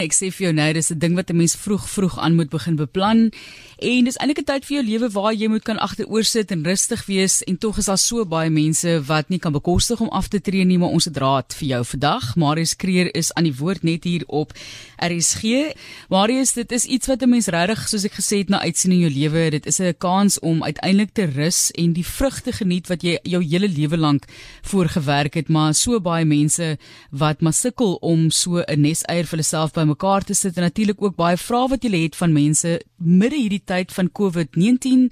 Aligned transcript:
Ek 0.00 0.14
sê 0.16 0.30
vir 0.32 0.46
jou 0.46 0.52
nou, 0.56 0.72
dis 0.72 0.90
'n 0.90 0.98
ding 0.98 1.14
wat 1.14 1.28
'n 1.30 1.36
mens 1.36 1.54
vroeg 1.54 1.84
vroeg 1.84 2.18
aan 2.18 2.34
moet 2.34 2.48
begin 2.48 2.76
beplan. 2.76 3.30
En 3.78 4.04
dis 4.04 4.16
eintlik 4.16 4.40
'n 4.40 4.44
tyd 4.44 4.64
vir 4.64 4.76
jou 4.76 4.84
lewe 4.84 5.10
waar 5.10 5.34
jy 5.34 5.48
moet 5.48 5.62
kan 5.62 5.78
agteroor 5.78 6.24
sit 6.24 6.50
en 6.50 6.64
rustig 6.64 7.06
wees 7.06 7.42
en 7.42 7.58
tog 7.58 7.78
is 7.78 7.84
daar 7.84 7.98
so 7.98 8.24
baie 8.24 8.50
mense 8.50 9.02
wat 9.06 9.28
nie 9.28 9.38
kan 9.38 9.52
bekostig 9.52 10.00
om 10.00 10.08
af 10.08 10.28
te 10.28 10.40
tree 10.40 10.64
nie, 10.64 10.78
maar 10.78 10.88
ons 10.88 11.04
het 11.04 11.16
raad 11.16 11.54
vir 11.54 11.68
jou 11.68 11.84
vandag. 11.84 12.36
Marius 12.36 12.76
Kreer 12.76 13.14
is 13.14 13.32
aan 13.34 13.44
die 13.44 13.54
woord 13.54 13.82
net 13.82 14.04
hier 14.04 14.22
op 14.26 14.52
RSG. 14.96 15.74
Marius, 16.08 16.52
dit 16.52 16.72
is 16.72 16.84
iets 16.84 17.06
wat 17.06 17.22
'n 17.22 17.28
mens 17.28 17.46
regtig, 17.46 17.88
soos 17.88 18.04
ek 18.04 18.12
gesê 18.12 18.38
het, 18.38 18.48
na 18.48 18.60
uitsien 18.60 18.92
in 18.92 18.98
jou 18.98 19.10
lewe. 19.10 19.50
Dit 19.50 19.66
is 19.66 19.80
'n 19.80 19.94
kans 19.98 20.38
om 20.38 20.62
uiteindelik 20.62 21.12
te 21.12 21.24
rus 21.24 21.70
en 21.70 21.92
die 21.92 22.06
vrugte 22.06 22.52
geniet 22.52 22.88
wat 22.88 23.02
jy 23.02 23.18
jou 23.22 23.44
hele 23.44 23.68
lewe 23.68 23.96
lank 23.96 24.24
voorgewerk 24.62 25.34
het, 25.34 25.48
maar 25.48 25.74
so 25.74 26.00
baie 26.00 26.24
mense 26.24 26.78
wat 27.10 27.40
maar 27.40 27.52
sukkel 27.52 27.94
om 28.00 28.30
so 28.30 28.58
'n 28.58 28.80
neseier 28.80 29.24
vir 29.24 29.30
hulle 29.30 29.42
self 29.42 29.72
by 29.72 29.89
mekaar 29.90 30.24
te 30.26 30.34
sit 30.38 30.56
en 30.56 30.66
natuurlik 30.66 31.02
ook 31.02 31.16
baie 31.18 31.38
vrae 31.40 31.70
wat 31.72 31.84
jy 31.84 31.90
het 32.04 32.18
van 32.18 32.34
mense 32.34 32.76
midde 32.96 33.38
hierdie 33.38 33.62
tyd 33.66 33.92
van 33.94 34.10
COVID-19 34.20 35.08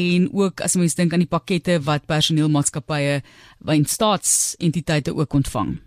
en 0.00 0.28
ook 0.32 0.62
as 0.64 0.76
mens 0.80 0.96
dink 0.98 1.12
aan 1.12 1.24
die 1.24 1.30
pakkette 1.30 1.80
wat 1.86 2.06
personeelmaatskappye 2.10 3.22
en 3.76 3.84
staatsentiteite 3.84 5.14
ook 5.14 5.34
ontvang. 5.40 5.80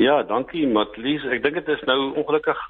Ja, 0.00 0.22
dankie 0.22 0.66
Matlies. 0.68 1.24
Ek 1.28 1.42
dink 1.44 1.58
dit 1.58 1.72
is 1.74 1.82
nou 1.88 2.14
ongelukkig 2.16 2.60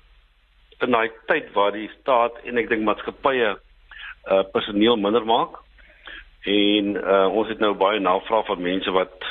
in 0.83 0.95
daai 0.95 1.11
tyd 1.29 1.53
waar 1.55 1.75
die 1.77 1.91
staat 2.01 2.41
en 2.49 2.59
ek 2.59 2.71
dink 2.73 2.87
maatskappye 2.87 3.53
uh 3.55 4.43
personeel 4.55 4.99
minder 5.01 5.25
maak. 5.29 5.61
En 6.49 6.97
uh 6.97 7.29
ons 7.29 7.49
het 7.53 7.61
nou 7.63 7.75
baie 7.79 8.01
navraag 8.01 8.49
van 8.49 8.65
mense 8.65 8.91
wat 8.97 9.29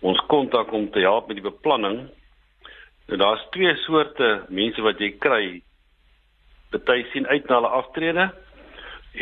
ons 0.00 0.22
kontak 0.32 0.72
om 0.72 0.88
te 0.90 1.02
help 1.04 1.28
met 1.28 1.36
die 1.40 1.44
beplanning 1.44 2.06
Nou 3.10 3.18
daar's 3.18 3.42
twee 3.50 3.74
soorte 3.82 4.26
mense 4.54 4.82
wat 4.86 5.00
jy 5.02 5.08
kry. 5.18 5.46
Party 6.70 7.00
sien 7.10 7.24
uit 7.26 7.48
na 7.48 7.56
hulle 7.56 7.70
aftrede 7.74 8.26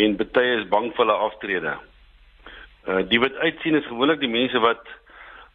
en 0.05 0.17
party 0.21 0.43
is 0.59 0.67
bang 0.69 0.91
vir 0.93 1.01
hulle 1.01 1.15
aftrede. 1.25 1.73
Uh 2.85 2.99
die 3.09 3.21
wat 3.23 3.39
uitsien 3.41 3.79
is 3.79 3.87
gewoonlik 3.89 4.21
die 4.21 4.29
mense 4.29 4.61
wat 4.61 4.91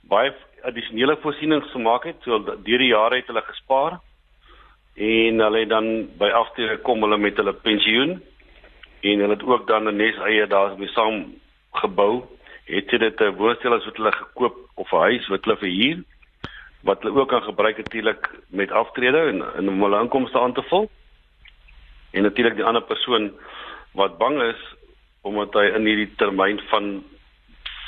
baie 0.09 0.31
addisionele 0.66 1.13
voorsienings 1.21 1.69
gemaak 1.75 2.08
het, 2.09 2.25
so 2.25 2.39
deur 2.41 2.81
die 2.81 2.89
jare 2.89 3.19
het 3.21 3.30
hulle 3.30 3.43
gespaar 3.45 3.99
en 4.97 5.45
hulle 5.45 5.61
dan 5.69 5.91
by 6.17 6.31
aftrede 6.39 6.80
kom 6.88 7.05
hulle 7.05 7.19
met 7.21 7.38
hulle 7.38 7.53
pensioen 7.53 8.15
en 9.03 9.21
hulle 9.25 9.38
het 9.38 9.45
ook 9.45 9.67
dan 9.67 9.91
'n 9.91 9.97
nes 9.97 10.17
eie 10.25 10.47
daar 10.47 10.73
mee 10.77 10.89
saam 10.97 11.38
gebou. 11.83 12.25
Het 12.65 12.89
jy 12.89 12.97
dit 12.97 13.21
'n 13.21 13.38
woonstel 13.38 13.77
as 13.77 13.86
wat 13.86 13.97
hulle 13.97 14.11
gekoop 14.11 14.58
of 14.75 14.91
'n 14.91 15.05
huis 15.05 15.27
wat 15.27 15.45
hulle 15.45 15.58
verhuur? 15.58 16.03
Wat 16.84 17.02
hulle 17.03 17.20
ook 17.20 17.30
kan 17.30 17.44
gebruik 17.44 17.78
natuurlik 17.78 18.30
met 18.48 18.72
aftrede 18.72 19.17
en, 19.17 19.42
en 19.56 19.70
om 19.70 19.81
hulle 19.84 20.02
inkomste 20.02 20.39
aan 20.39 20.53
te 20.53 20.64
vul. 20.64 20.89
En 22.12 22.22
natuurlik 22.22 22.56
die 22.56 22.66
ander 22.66 22.84
persoon 22.84 23.31
wat 23.92 24.17
bang 24.17 24.42
is 24.42 24.62
omdat 25.22 25.54
hy 25.56 25.70
in 25.72 25.86
hierdie 25.88 26.11
termyn 26.20 26.59
van 26.72 27.04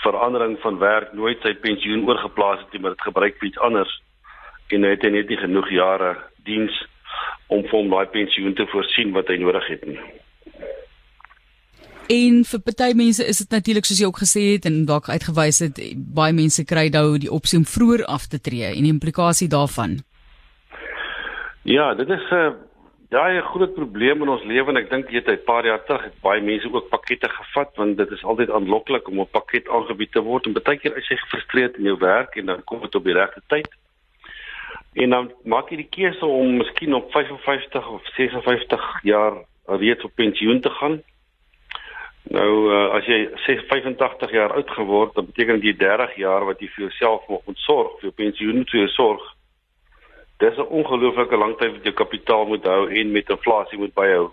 verandering 0.05 0.59
van 0.63 0.77
werk 0.79 1.13
nooit 1.13 1.41
sy 1.43 1.51
pensioen 1.59 2.05
oorgeplaas 2.07 2.61
het 2.63 2.71
nie, 2.73 2.81
maar 2.81 2.95
dit 2.95 3.07
gebruik 3.07 3.39
vir 3.39 3.49
iets 3.49 3.63
anders 3.67 3.93
en 4.73 4.85
hy 4.85 4.93
het 4.95 5.03
net 5.11 5.29
nie 5.29 5.37
genoeg 5.37 5.69
jare 5.73 6.15
diens 6.47 6.75
om 7.53 7.65
vir 7.65 7.77
hom 7.77 7.91
daai 7.91 8.07
pensioen 8.13 8.55
te 8.57 8.65
voorsien 8.71 9.11
wat 9.17 9.27
hy 9.29 9.37
nodig 9.41 9.67
het 9.69 9.83
nie. 9.89 9.99
En 12.07 12.43
vir 12.45 12.59
party 12.61 12.91
mense 12.93 13.25
is 13.25 13.39
dit 13.41 13.49
natuurlik 13.49 13.87
soos 13.89 13.97
jy 13.97 14.05
ook 14.05 14.19
gesê 14.21 14.41
het 14.53 14.65
en 14.69 14.83
dalk 14.85 15.07
uitgewys 15.09 15.63
het 15.63 15.79
baie 16.13 16.35
mense 16.37 16.61
kry 16.69 16.83
nou 16.93 17.17
die 17.17 17.31
opsie 17.33 17.57
om 17.57 17.65
vroeër 17.65 18.03
af 18.05 18.27
te 18.29 18.37
tree 18.37 18.67
en 18.67 18.85
die 18.85 18.93
implikasie 18.93 19.47
daarvan. 19.49 20.03
Ja, 21.65 21.95
dit 21.95 22.09
is 22.09 22.29
'n 22.29 22.35
uh, 22.35 22.51
daai 23.09 23.41
groot 23.41 23.73
probleem 23.73 24.21
in 24.21 24.29
ons 24.29 24.43
lewe 24.43 24.69
en 24.69 24.77
ek 24.77 24.89
dink 24.89 25.09
jy 25.09 25.23
het 25.23 25.29
'n 25.29 25.45
paar 25.45 25.65
jaar 25.65 25.81
terug 25.85 26.03
het 26.03 26.21
baie 26.21 26.41
mense 26.41 26.69
ook 26.73 26.89
pakkette 26.89 27.29
gevat 27.29 27.71
want 27.75 27.97
dit 27.97 28.11
is 28.11 28.23
altyd 28.23 28.51
aanloklik 28.51 29.07
om 29.07 29.19
'n 29.19 29.27
pakket 29.31 29.67
aangebied 29.67 30.11
te 30.11 30.21
word 30.21 30.45
en 30.45 30.53
baie 30.53 30.77
keer 30.77 30.93
as 30.93 31.09
jy 31.09 31.17
gefrustreerd 31.17 31.77
in 31.77 31.83
jou 31.83 31.97
werk 31.97 32.35
en 32.35 32.45
dan 32.45 32.63
kom 32.63 32.81
dit 32.81 32.95
op 32.95 33.03
die 33.03 33.13
regte 33.13 33.41
tyd. 33.47 33.69
En 34.93 35.09
dan 35.09 35.31
maak 35.43 35.69
jy 35.69 35.77
die 35.77 35.89
keuse 35.89 36.25
om 36.25 36.57
miskien 36.57 36.93
op 36.93 37.11
55 37.11 37.89
of 37.89 38.01
56 38.15 38.99
jaar 39.03 39.33
reeds 39.65 40.03
op 40.03 40.15
pensioen 40.15 40.61
te 40.61 40.69
gaan 40.69 41.01
Nou 42.33 42.51
uh, 42.71 42.85
as 42.97 43.05
jy 43.05 43.19
sê 43.43 43.59
85 43.69 44.31
jaar 44.33 44.55
oud 44.57 44.69
geword, 44.73 45.13
dan 45.13 45.27
beteken 45.29 45.59
dit 45.61 45.77
30 45.77 46.15
jaar 46.17 46.45
wat 46.47 46.61
jy 46.61 46.69
vir 46.73 46.87
jouself 46.87 47.27
moet 47.29 47.59
sorg, 47.67 47.99
vir 47.99 48.09
jou 48.09 48.15
pensioen 48.17 48.63
moet 48.63 48.73
jy 48.73 48.87
sorg. 48.95 49.21
Dis 50.41 50.57
'n 50.57 50.73
ongelooflike 50.79 51.37
lang 51.37 51.53
tyd 51.59 51.75
wat 51.77 51.85
jy 51.85 51.93
kapitaal 51.93 52.47
moet 52.49 52.65
hou 52.65 52.89
en 52.89 53.11
met 53.11 53.29
inflasie 53.29 53.77
moet 53.77 53.93
byhou. 53.93 54.31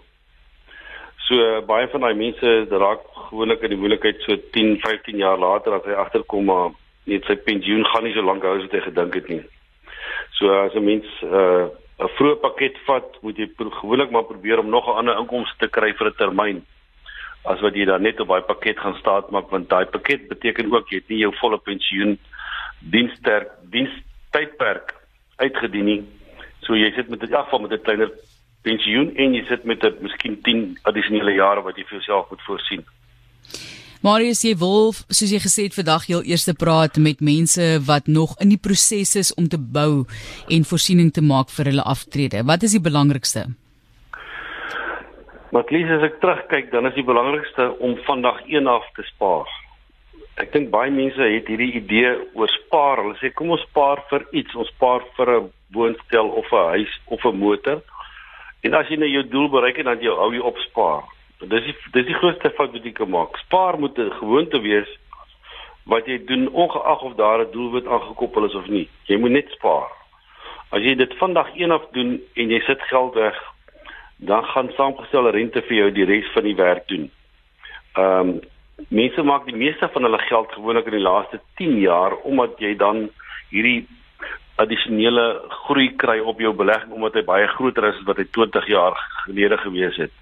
So 1.29 1.37
uh, 1.37 1.61
baie 1.61 1.89
van 1.89 2.01
daai 2.01 2.15
mense 2.15 2.49
raak 2.71 3.05
gewoonlik 3.29 3.63
in 3.63 3.77
die 3.77 3.79
moeilikheid 3.79 4.25
so 4.25 4.37
10, 4.57 4.81
15 4.81 5.17
jaar 5.17 5.39
later 5.39 5.77
as 5.77 5.85
hy 5.85 5.93
agterkom 5.93 6.45
maar 6.49 6.73
net 7.05 7.25
sy 7.29 7.37
pensioen 7.37 7.85
gaan 7.85 8.05
nie 8.05 8.15
so 8.17 8.25
lank 8.25 8.43
hou 8.43 8.57
as 8.57 8.65
wat 8.65 8.73
hy 8.73 8.85
gedink 8.89 9.15
het 9.15 9.29
nie. 9.29 9.45
So 10.41 10.49
as 10.49 10.75
'n 10.75 10.85
mens 10.85 11.07
uh, 11.29 11.69
'n 11.69 12.09
uh, 12.09 12.13
vroeë 12.17 12.41
pakket 12.41 12.77
vat, 12.89 13.21
moet 13.21 13.37
jy 13.37 13.53
gewoonlik 13.59 14.11
maar 14.11 14.25
probeer 14.25 14.59
om 14.65 14.71
nog 14.73 14.89
'n 14.89 14.97
ander 14.97 15.19
inkomste 15.21 15.59
te 15.59 15.69
kry 15.69 15.93
vir 15.93 16.09
'n 16.09 16.17
termyn 16.17 16.65
as 17.45 17.61
wat 17.61 17.75
jy 17.75 17.85
dan 17.85 18.03
net 18.03 18.21
op 18.21 18.29
daai 18.29 18.47
pakket 18.47 18.79
gaan 18.79 18.95
staatmaak 19.01 19.51
want 19.51 19.69
daai 19.71 19.87
pakket 19.91 20.29
beteken 20.29 20.71
ook 20.73 20.91
jy 20.91 21.03
het 21.03 21.09
nie 21.11 21.23
jou 21.25 21.33
volle 21.41 21.59
pensioen 21.59 22.19
diensterk 22.95 23.51
dienstydperk 23.75 24.95
uitgedien 25.43 25.85
nie. 25.85 26.01
So 26.63 26.79
jy 26.79 26.93
sit 26.95 27.11
met 27.11 27.23
in 27.23 27.35
elk 27.35 27.49
geval 27.49 27.65
met 27.67 27.73
'n 27.73 27.85
kleiner 27.87 28.11
pensioen 28.63 29.15
en 29.17 29.35
jy 29.35 29.45
sit 29.49 29.65
met 29.65 29.83
'n 29.85 29.99
miskien 30.01 30.41
10 30.43 30.79
addisionele 30.83 31.35
jare 31.35 31.63
wat 31.63 31.77
jy 31.77 31.85
vir 31.85 31.99
jouself 31.99 32.31
moet 32.31 32.43
voorsien. 32.47 32.85
Marius, 34.03 34.43
jy 34.43 34.57
wil 34.57 34.93
soos 34.93 35.31
jy 35.31 35.39
gesê 35.39 35.63
het 35.63 35.75
vandag 35.75 36.07
heel 36.07 36.25
eers 36.27 36.49
praat 36.59 36.97
met 36.97 37.21
mense 37.21 37.81
wat 37.87 38.07
nog 38.07 38.35
in 38.41 38.49
die 38.49 38.59
proses 38.59 39.15
is 39.17 39.35
om 39.35 39.49
te 39.49 39.59
bou 39.59 40.07
en 40.49 40.65
voorsiening 40.65 41.13
te 41.13 41.23
maak 41.23 41.51
vir 41.51 41.65
hulle 41.65 41.83
aftrede. 41.83 42.43
Wat 42.45 42.63
is 42.63 42.73
die 42.73 42.81
belangrikste? 42.81 43.47
Maar 45.53 45.67
klies 45.69 45.91
as 45.93 46.05
ek 46.07 46.15
terugkyk, 46.23 46.71
dan 46.73 46.89
is 46.89 46.95
die 46.97 47.05
belangrikste 47.05 47.67
om 47.85 47.99
vandag 48.07 48.39
een 48.49 48.67
af 48.73 48.87
te 48.97 49.05
spaar. 49.05 49.51
Ek 50.41 50.49
dink 50.55 50.71
baie 50.73 50.89
mense 50.91 51.21
het 51.21 51.51
hierdie 51.51 51.75
idee 51.77 52.15
oor 52.33 52.49
spaar. 52.55 53.03
Hulle 53.03 53.19
sê 53.21 53.29
kom 53.37 53.53
ons 53.53 53.67
spaar 53.69 54.01
vir 54.09 54.25
iets, 54.33 54.57
ons 54.57 54.71
spaar 54.73 55.05
vir 55.19 55.33
'n 55.35 55.51
woonstel 55.77 56.33
of 56.41 56.49
'n 56.53 56.69
huis 56.73 56.95
of 57.05 57.27
'n 57.29 57.37
motor. 57.37 57.83
En 58.65 58.75
as 58.75 58.89
jy 58.89 58.97
nou 58.97 59.09
jou 59.09 59.23
doel 59.29 59.49
bereik 59.49 59.77
het, 59.77 59.85
dan 59.85 60.01
jy 60.01 60.09
hou 60.09 60.33
jy 60.33 60.41
op 60.41 60.59
spaar. 60.59 61.05
Dis 61.41 61.65
die 61.65 61.77
dis 61.93 62.07
die 62.07 62.21
grootste 62.21 62.51
fout 62.51 62.73
wat 62.73 62.85
jy 62.85 62.93
kan 62.93 63.11
maak. 63.11 63.37
Spaar 63.37 63.79
moet 63.79 63.99
'n 63.99 64.11
gewoonte 64.11 64.61
wees 64.61 64.89
wat 65.85 66.07
jy 66.07 66.25
doen 66.25 66.49
ongeag 66.49 67.03
of 67.03 67.15
daar 67.17 67.45
'n 67.45 67.53
doelwit 67.53 67.87
aangekoppel 67.87 68.45
is 68.45 68.55
of 68.55 68.67
nie. 68.69 68.89
Jy 69.05 69.17
moet 69.17 69.31
net 69.31 69.51
spaar. 69.51 69.91
As 70.71 70.81
jy 70.81 70.95
dit 70.95 71.15
vandag 71.15 71.49
een 71.55 71.71
af 71.71 71.85
doen 71.93 72.23
en 72.35 72.49
jy 72.49 72.61
sit 72.61 72.81
geld 72.83 73.15
weg 73.15 73.52
dan 74.25 74.45
gaan 74.45 74.71
saamgestelde 74.77 75.31
rente 75.35 75.63
vir 75.67 75.77
jou 75.77 75.91
die 75.95 76.07
res 76.07 76.29
van 76.35 76.47
die 76.47 76.59
werk 76.59 76.89
doen. 76.89 77.11
Ehm 77.99 78.35
um, 78.35 78.41
mense 78.89 79.23
maak 79.23 79.45
die 79.47 79.55
meeste 79.55 79.87
van 79.95 80.03
hulle 80.03 80.19
geld 80.19 80.53
gewoonlik 80.57 80.89
in 80.91 80.97
die 80.97 81.05
laaste 81.05 81.39
10 81.61 81.77
jaar 81.79 82.17
omdat 82.27 82.57
jy 82.59 82.73
dan 82.77 83.05
hierdie 83.51 83.87
addisionele 84.63 85.27
groei 85.67 85.91
kry 86.01 86.17
op 86.19 86.41
jou 86.41 86.51
belegging 86.57 86.95
omdat 86.97 87.19
hy 87.19 87.23
baie 87.29 87.47
groter 87.53 87.87
is 87.91 88.01
as 88.01 88.09
wat 88.09 88.19
hy 88.19 88.27
20 88.39 88.67
jaar 88.73 88.99
gelede 89.25 89.59
gewees 89.63 90.01
het. 90.03 90.15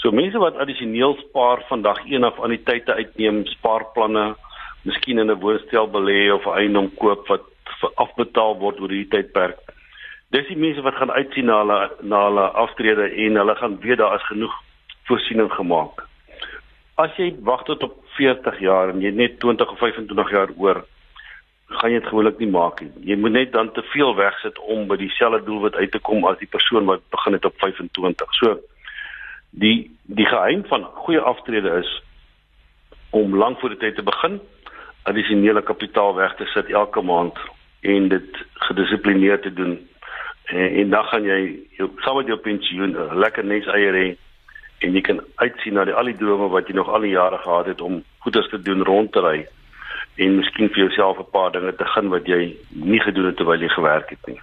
So 0.00 0.14
mense 0.14 0.40
wat 0.40 0.56
addisioneel 0.62 1.18
spaar 1.26 1.64
vandag 1.68 2.00
een 2.06 2.24
of 2.24 2.40
ander 2.40 2.62
tye 2.64 2.80
uitneem, 2.86 3.44
spaarplanne, 3.58 4.32
miskien 4.88 5.18
in 5.18 5.30
'n 5.30 5.40
woonstel 5.40 5.90
belê 5.90 6.32
of 6.32 6.46
'n 6.46 6.58
eiendom 6.62 6.90
koop 6.96 7.28
wat 7.28 7.44
afbetaal 7.96 8.56
word 8.58 8.80
oor 8.80 8.88
hierdie 8.88 9.12
tydperk 9.16 9.58
dis 10.32 10.48
die 10.48 10.56
mense 10.56 10.80
wat 10.84 10.96
gaan 10.96 11.12
uitsien 11.12 11.48
na 11.48 11.58
hulle 11.60 11.78
na 12.08 12.22
hulle 12.26 12.46
aftrede 12.64 13.08
en 13.24 13.36
hulle 13.40 13.54
gaan 13.58 13.76
weet 13.80 14.00
daar 14.00 14.14
is 14.16 14.26
genoeg 14.30 14.54
voorsiening 15.10 15.50
gemaak. 15.52 16.06
As 16.96 17.12
jy 17.20 17.34
wag 17.44 17.64
tot 17.68 17.82
op 17.84 17.98
40 18.16 18.60
jaar 18.64 18.92
en 18.92 19.02
jy 19.04 19.12
net 19.16 19.38
20 19.44 19.74
of 19.74 19.78
25 19.78 20.32
jaar 20.32 20.52
oor, 20.56 20.82
gaan 21.80 21.92
jy 21.92 22.00
dit 22.00 22.08
gewoonlik 22.08 22.40
nie 22.40 22.50
maak 22.52 22.80
nie. 22.80 22.90
Jy 23.12 23.18
moet 23.20 23.36
net 23.36 23.52
dan 23.52 23.72
te 23.76 23.84
veel 23.92 24.14
wegsit 24.16 24.58
om 24.72 24.86
by 24.88 24.96
dieselfde 25.00 25.42
doel 25.44 25.66
wat 25.66 25.76
uit 25.76 25.92
te 25.92 26.00
kom 26.08 26.24
as 26.28 26.40
die 26.40 26.48
persoon 26.48 26.88
wat 26.88 27.04
begin 27.12 27.36
het 27.36 27.48
op 27.48 27.58
25. 27.60 28.34
So 28.40 28.56
die 29.50 29.90
die 30.08 30.28
geheim 30.28 30.64
van 30.68 30.88
goeie 31.04 31.20
aftrede 31.20 31.76
is 31.82 31.92
om 33.12 33.36
lank 33.36 33.60
voor 33.60 33.76
die 33.76 33.82
tyd 33.84 34.00
te 34.00 34.04
begin, 34.04 34.40
addisionele 35.04 35.60
kapitaal 35.62 36.14
weg 36.16 36.36
te 36.40 36.48
sit 36.54 36.72
elke 36.72 37.02
maand 37.04 37.36
en 37.80 38.08
dit 38.08 38.44
gedissiplineerd 38.68 39.42
te 39.42 39.52
doen 39.52 39.80
en, 40.52 40.68
en 40.80 40.90
dan 40.90 41.04
gaan 41.04 41.24
jy 41.24 41.40
jou 41.78 41.88
saam 42.04 42.20
met 42.20 42.30
jou 42.32 42.38
pensioen 42.38 42.92
'n 42.96 43.18
lekker 43.24 43.44
nes 43.44 43.66
eier 43.66 43.94
hê 44.02 44.08
en 44.84 44.94
jy 44.94 45.00
kan 45.00 45.20
uitsien 45.36 45.74
na 45.74 45.84
die 45.84 45.94
al 45.94 46.10
die 46.10 46.18
drome 46.18 46.48
wat 46.52 46.68
jy 46.68 46.74
nog 46.74 46.88
al 46.88 47.00
die 47.06 47.16
jare 47.16 47.38
gehad 47.38 47.66
het 47.66 47.80
om 47.80 48.02
goeders 48.18 48.48
te 48.50 48.62
doen 48.62 48.84
rond 48.84 49.12
te 49.12 49.20
ry 49.20 49.46
en 50.16 50.36
miskien 50.36 50.68
vir 50.68 50.84
jouself 50.84 51.18
'n 51.18 51.32
paar 51.32 51.52
dinge 51.52 51.72
te 51.76 51.84
gun 51.94 52.08
wat 52.08 52.26
jy 52.26 52.56
nie 52.70 53.00
gedoen 53.00 53.26
het 53.26 53.36
terwyl 53.36 53.60
jy 53.60 53.68
gewerk 53.68 54.10
het 54.10 54.26
nie. 54.26 54.40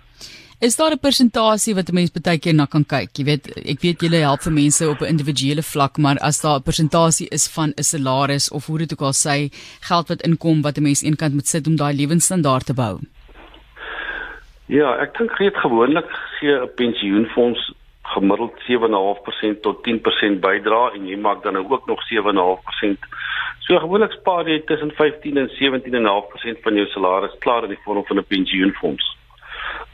Is 0.59 0.75
daar 0.75 0.91
'n 0.91 1.00
persentasie 1.00 1.75
wat 1.75 1.89
'n 1.89 1.94
mens 1.94 2.12
baie 2.12 2.39
keer 2.39 2.53
na 2.53 2.65
kan 2.65 2.85
kyk? 2.85 3.09
Jy 3.17 3.23
weet, 3.23 3.45
ek 3.65 3.79
weet 3.79 4.01
julle 4.01 4.19
help 4.19 4.41
vir 4.41 4.51
mense 4.51 4.89
op 4.89 5.00
'n 5.01 5.12
individuele 5.13 5.63
vlak, 5.63 5.97
maar 5.97 6.17
as 6.17 6.41
daar 6.41 6.59
'n 6.59 6.63
persentasie 6.63 7.27
is 7.29 7.47
van 7.47 7.71
'n 7.77 7.83
salaris 7.83 8.51
of 8.51 8.65
hoe 8.65 8.77
dit 8.77 8.94
ook 8.94 9.01
al 9.01 9.13
sê, 9.13 9.50
geld 9.79 10.07
wat 10.07 10.21
inkom 10.21 10.62
wat 10.62 10.77
'n 10.77 10.83
mens 10.83 11.03
eenkant 11.03 11.33
moet 11.33 11.47
sit 11.47 11.67
om 11.67 11.75
daai 11.75 11.95
lewensstandaard 11.95 12.65
te 12.65 12.73
bou. 12.73 13.00
Ja, 14.69 14.92
ek 15.01 15.16
dink 15.18 15.31
reeds 15.42 15.57
gewoonlik 15.63 16.10
gee 16.38 16.54
'n 16.54 16.69
pensioenfonds 16.77 17.62
gemiddeld 18.13 18.54
7.5% 18.68 19.62
tot 19.62 19.81
10% 19.83 20.39
bydra 20.45 20.92
en 20.94 21.07
jy 21.07 21.18
maak 21.18 21.42
dan 21.44 21.57
ook 21.57 21.88
nog 21.88 22.04
7.5%. 22.06 23.07
So 23.66 23.80
gewoonlik 23.80 24.12
spaar 24.12 24.45
jy 24.50 24.60
tussen 24.60 24.92
15 24.92 25.38
en 25.38 25.50
17.5% 25.50 26.62
van 26.62 26.75
jou 26.75 26.86
salaris 26.88 27.36
klaar 27.39 27.63
in 27.63 27.74
die 27.74 27.81
vorm 27.83 28.06
van 28.06 28.18
'n 28.18 28.25
pensioenfonds. 28.27 29.18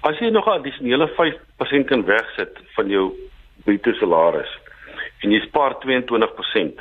As 0.01 0.19
jy 0.19 0.29
nog 0.29 0.45
'n 0.47 0.59
addisionele 0.59 1.07
5% 1.07 1.87
kan 1.87 2.05
wegsit 2.05 2.59
van 2.75 2.89
jou 2.89 3.13
bruto 3.63 3.91
salaris 3.93 4.51
en 5.21 5.31
jy 5.31 5.39
spaar 5.39 5.79
22%, 5.79 6.79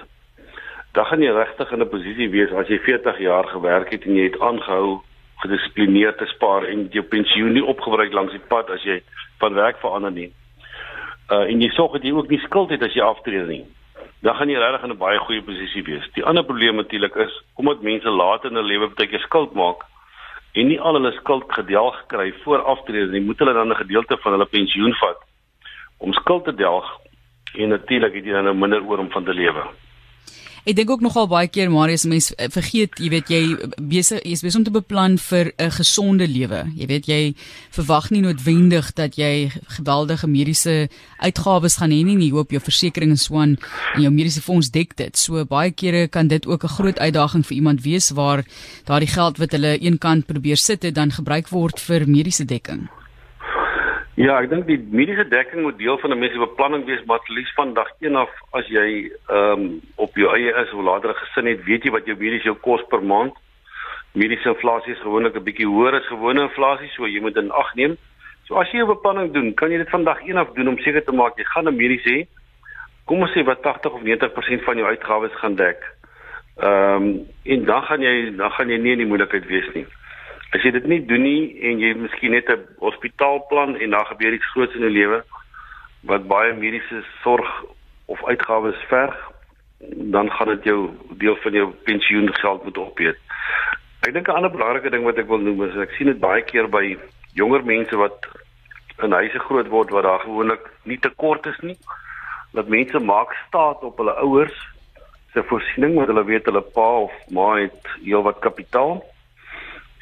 dan 0.92 1.04
gaan 1.06 1.22
jy 1.22 1.30
regtig 1.30 1.70
in 1.70 1.80
'n 1.80 1.88
posisie 1.88 2.30
wees 2.30 2.52
as 2.52 2.66
jy 2.66 2.78
40 2.78 3.18
jaar 3.18 3.44
gewerk 3.44 3.90
het 3.90 4.04
en 4.04 4.14
jy 4.14 4.24
het 4.24 4.40
aangehou 4.40 5.02
gedissiplineerd 5.44 6.18
te 6.18 6.26
spaar 6.32 6.66
en 6.70 6.88
jou 6.94 7.04
pensioen 7.12 7.54
nie 7.56 7.64
opgebruik 7.64 8.12
langs 8.16 8.32
die 8.32 8.42
pad 8.48 8.70
as 8.74 8.82
jy 8.86 9.00
van 9.42 9.54
werk 9.54 9.80
verander 9.82 10.12
nie. 10.14 10.30
Uh 11.32 11.44
en 11.50 11.62
jy 11.62 11.70
sorg 11.76 11.96
dat 11.98 12.04
jy 12.04 12.12
ook 12.16 12.30
nie 12.32 12.40
skuld 12.46 12.72
het 12.74 12.82
as 12.82 12.96
jy 12.96 13.04
aftree 13.04 13.44
nie. 13.48 13.64
Dan 14.24 14.36
gaan 14.38 14.48
jy 14.48 14.58
regtig 14.60 14.84
in 14.84 14.92
'n 14.92 15.02
baie 15.04 15.18
goeie 15.18 15.42
posisie 15.42 15.84
wees. 15.84 16.06
Die 16.14 16.24
ander 16.24 16.44
probleem 16.44 16.76
natuurlik 16.76 17.16
is 17.16 17.42
omdat 17.54 17.82
mense 17.82 18.10
later 18.10 18.50
in 18.50 18.56
hulle 18.56 18.72
lewe 18.72 18.88
baie 18.96 19.08
keer 19.08 19.24
skuld 19.28 19.54
maak 19.54 19.84
en 20.54 20.68
nie 20.68 20.80
al 20.80 20.94
hulle 20.94 21.12
skuld 21.12 21.44
gedelg 21.52 21.96
kry 22.06 22.32
voor 22.44 22.62
aftrede 22.62 23.10
nie, 23.12 23.20
moet 23.20 23.38
hulle 23.38 23.52
dan 23.52 23.70
'n 23.70 23.82
gedeelte 23.82 24.16
van 24.16 24.32
hulle 24.32 24.46
pensioen 24.46 24.94
vat 24.94 25.18
om 25.98 26.12
skuld 26.12 26.44
te 26.44 26.54
delg 26.54 26.86
en 27.54 27.68
natuurlik 27.68 28.14
het 28.14 28.24
jy 28.24 28.32
dan 28.32 28.44
nou 28.44 28.54
minder 28.54 28.82
oor 28.82 28.98
om 28.98 29.10
van 29.10 29.24
te 29.24 29.34
lewe. 29.34 29.62
Ek 30.64 30.78
dink 30.78 30.88
ook 30.88 31.02
nogal 31.04 31.26
baie 31.28 31.48
keer 31.52 31.68
Marius 31.68 32.06
mense 32.08 32.32
vergeet, 32.48 32.94
jy 32.96 33.08
weet 33.12 33.28
jy 33.28 33.40
besig 33.84 34.22
jy's 34.24 34.40
besig 34.40 34.62
om 34.62 34.64
te 34.64 34.72
beplan 34.72 35.18
vir 35.20 35.52
'n 35.60 35.70
gesonde 35.76 36.24
lewe. 36.24 36.64
Jy 36.72 36.86
weet 36.88 37.04
jy 37.06 37.34
verwag 37.76 38.08
nie 38.10 38.22
noodwendig 38.22 38.94
dat 38.96 39.18
jy 39.20 39.52
geweldige 39.76 40.26
mediese 40.26 40.88
uitgawes 41.20 41.76
gaan 41.76 41.92
hê 41.92 42.00
nie, 42.02 42.16
jy 42.16 42.30
hoop 42.32 42.50
jou 42.50 42.60
versekerings 42.60 43.12
en 43.12 43.18
so 43.18 43.36
aan 43.36 43.58
en 43.94 44.02
jou 44.02 44.10
mediese 44.10 44.40
fonds 44.40 44.70
dek 44.70 44.96
dit. 44.96 45.14
So 45.18 45.44
baie 45.44 45.70
kere 45.70 46.08
kan 46.08 46.28
dit 46.28 46.46
ook 46.46 46.64
'n 46.64 46.76
groot 46.80 46.98
uitdaging 46.98 47.44
vir 47.44 47.56
iemand 47.56 47.82
wees 47.82 48.10
waar 48.10 48.44
daardie 48.86 49.12
geld 49.12 49.36
wat 49.36 49.52
hulle 49.52 49.78
eenkant 49.78 50.26
probeer 50.26 50.56
sit 50.56 50.82
het 50.82 50.94
dan 50.94 51.12
gebruik 51.12 51.48
word 51.50 51.78
vir 51.78 52.08
mediese 52.08 52.44
dekking. 52.44 52.88
Ja, 54.14 54.36
ek 54.38 54.46
dink 54.46 54.68
die 54.68 54.76
mediese 54.94 55.24
dekking 55.26 55.64
moet 55.64 55.78
deel 55.80 55.96
van 55.98 56.12
'n 56.14 56.18
mens 56.18 56.32
se 56.32 56.38
beplanning 56.38 56.84
wees, 56.86 57.02
maar 57.04 57.18
liefs 57.26 57.52
van 57.54 57.74
dag 57.74 57.88
1 57.98 58.14
af 58.14 58.30
as 58.52 58.66
jy 58.66 59.10
ehm 59.28 59.60
um, 59.60 59.80
op 59.96 60.14
jou 60.14 60.28
eie 60.36 60.52
is 60.54 60.72
of 60.72 60.84
later 60.84 61.10
'n 61.10 61.14
gesin 61.14 61.46
het, 61.46 61.64
weet 61.64 61.84
jy 61.84 61.90
wat 61.90 62.06
jou 62.06 62.16
mediese 62.16 62.54
kos 62.60 62.82
per 62.88 63.02
maand. 63.02 63.34
Mediese 64.12 64.48
inflasie 64.48 64.92
is 64.92 65.02
gewoonlik 65.02 65.34
'n 65.34 65.42
bietjie 65.42 65.66
hoër 65.66 65.94
as 65.94 66.06
gewone 66.06 66.42
inflasie, 66.42 66.88
so 66.90 67.06
jy 67.06 67.20
moet 67.20 67.36
in 67.36 67.50
ag 67.50 67.74
neem. 67.74 67.96
So 68.46 68.54
as 68.54 68.70
jy 68.70 68.82
'n 68.82 68.86
beplanning 68.86 69.32
doen, 69.32 69.54
kan 69.54 69.70
jy 69.70 69.78
dit 69.78 69.90
van 69.90 70.04
dag 70.04 70.20
1 70.22 70.36
af 70.36 70.52
doen 70.54 70.68
om 70.68 70.78
seker 70.78 71.04
te 71.04 71.12
maak 71.12 71.36
jy 71.36 71.44
gaan 71.44 71.66
'n 71.68 71.76
mediese 71.76 72.10
hê. 72.10 72.26
Kom 73.06 73.20
ons 73.20 73.32
sê 73.32 73.44
wat 73.44 73.62
80 73.62 73.92
of 73.92 74.02
90% 74.02 74.62
van 74.62 74.76
jou 74.76 74.86
uitgawes 74.88 75.34
gaan 75.34 75.54
dek. 75.56 75.80
Ehm 76.62 77.02
um, 77.02 77.26
en 77.42 77.64
dan 77.64 77.82
gaan 77.82 78.00
jy 78.00 78.36
dan 78.36 78.50
gaan 78.50 78.68
jy 78.68 78.78
nie 78.78 78.92
in 78.92 78.98
die 78.98 79.06
moeilikheid 79.06 79.46
wees 79.46 79.74
nie. 79.74 79.86
As 80.54 80.62
jy 80.62 80.70
dit 80.70 80.84
nie 80.86 81.00
doen 81.02 81.24
nie 81.26 81.46
en 81.66 81.80
jy 81.82 81.88
miskien 81.98 82.30
net 82.30 82.48
'n 82.48 82.60
hospitaalplan 82.78 83.74
en 83.74 83.90
daar 83.90 84.06
gebeur 84.06 84.32
iets 84.32 84.50
groots 84.52 84.74
in 84.74 84.86
jou 84.86 84.90
lewe 84.90 85.24
wat 86.06 86.28
baie 86.28 86.52
mediese 86.54 87.02
sorg 87.22 87.48
of 88.06 88.24
uitgawes 88.24 88.78
verg, 88.88 89.16
dan 90.14 90.30
gaan 90.30 90.48
dit 90.48 90.64
jou 90.64 90.90
deel 91.18 91.36
van 91.36 91.52
jou 91.52 91.66
pensioengeld 91.84 92.64
moet 92.64 92.78
opeet. 92.78 93.18
Ek 94.06 94.12
dink 94.12 94.28
'n 94.28 94.36
ander 94.36 94.50
belangrike 94.50 94.90
ding 94.90 95.04
wat 95.04 95.18
ek 95.18 95.26
wil 95.26 95.38
noem 95.38 95.62
is 95.64 95.76
ek 95.76 95.96
sien 95.98 96.06
dit 96.06 96.20
baie 96.20 96.42
keer 96.42 96.68
by 96.68 96.98
jonger 97.34 97.64
mense 97.64 97.96
wat 97.96 98.26
in 99.02 99.12
huise 99.12 99.38
groot 99.38 99.68
word 99.68 99.90
waar 99.90 100.02
daar 100.02 100.20
gewoonlik 100.20 100.70
nie 100.84 100.98
tekort 100.98 101.46
is 101.46 101.58
nie. 101.62 101.76
Dat 102.52 102.68
mense 102.68 102.98
maak 102.98 103.34
staat 103.48 103.82
op 103.82 103.98
hulle 103.98 104.14
ouers 104.22 104.68
se 105.32 105.42
voorsiening 105.42 105.94
want 105.94 106.06
hulle 106.06 106.24
weet 106.24 106.44
hulle 106.44 106.62
pa 106.62 106.90
of 107.08 107.12
ma 107.30 107.56
het 107.56 107.82
heelwat 108.04 108.38
kapitaal 108.38 109.02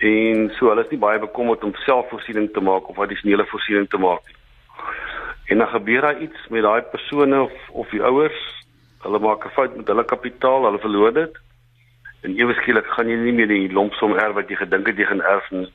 en 0.03 0.51
so 0.59 0.69
hulle 0.69 0.83
is 0.83 0.91
nie 0.91 0.99
baie 0.99 1.19
bekommerd 1.23 1.63
om 1.65 1.75
selfvoorsiening 1.85 2.49
te 2.55 2.61
maak 2.61 2.89
of 2.91 2.99
addisionele 2.99 3.45
voorsiening 3.47 3.87
te 3.91 4.01
maak 4.03 4.25
nie. 4.27 4.39
En 5.53 5.63
dan 5.63 5.69
gebeur 5.69 6.01
daar 6.01 6.21
iets 6.21 6.49
met 6.51 6.63
daai 6.63 6.83
persone 6.95 7.43
of 7.43 7.53
of 7.71 7.91
die 7.95 8.03
ouers, 8.03 8.41
hulle 9.05 9.19
maak 9.19 9.47
'n 9.47 9.55
fout 9.55 9.77
met 9.77 9.87
hulle 9.87 10.05
kapitaal, 10.05 10.65
hulle 10.65 10.79
verloor 10.79 11.13
dit. 11.13 11.39
En 12.23 12.39
ewe 12.39 12.55
skielik 12.55 12.87
gaan 12.87 13.09
jy 13.09 13.17
nie 13.17 13.33
meer 13.33 13.49
die 13.49 13.73
lompsom 13.73 14.19
erf 14.19 14.35
wat 14.35 14.49
jy 14.49 14.57
gedink 14.57 14.87
het 14.87 14.99
jy 14.99 15.05
gaan 15.05 15.23
erf 15.23 15.51
nie. 15.51 15.73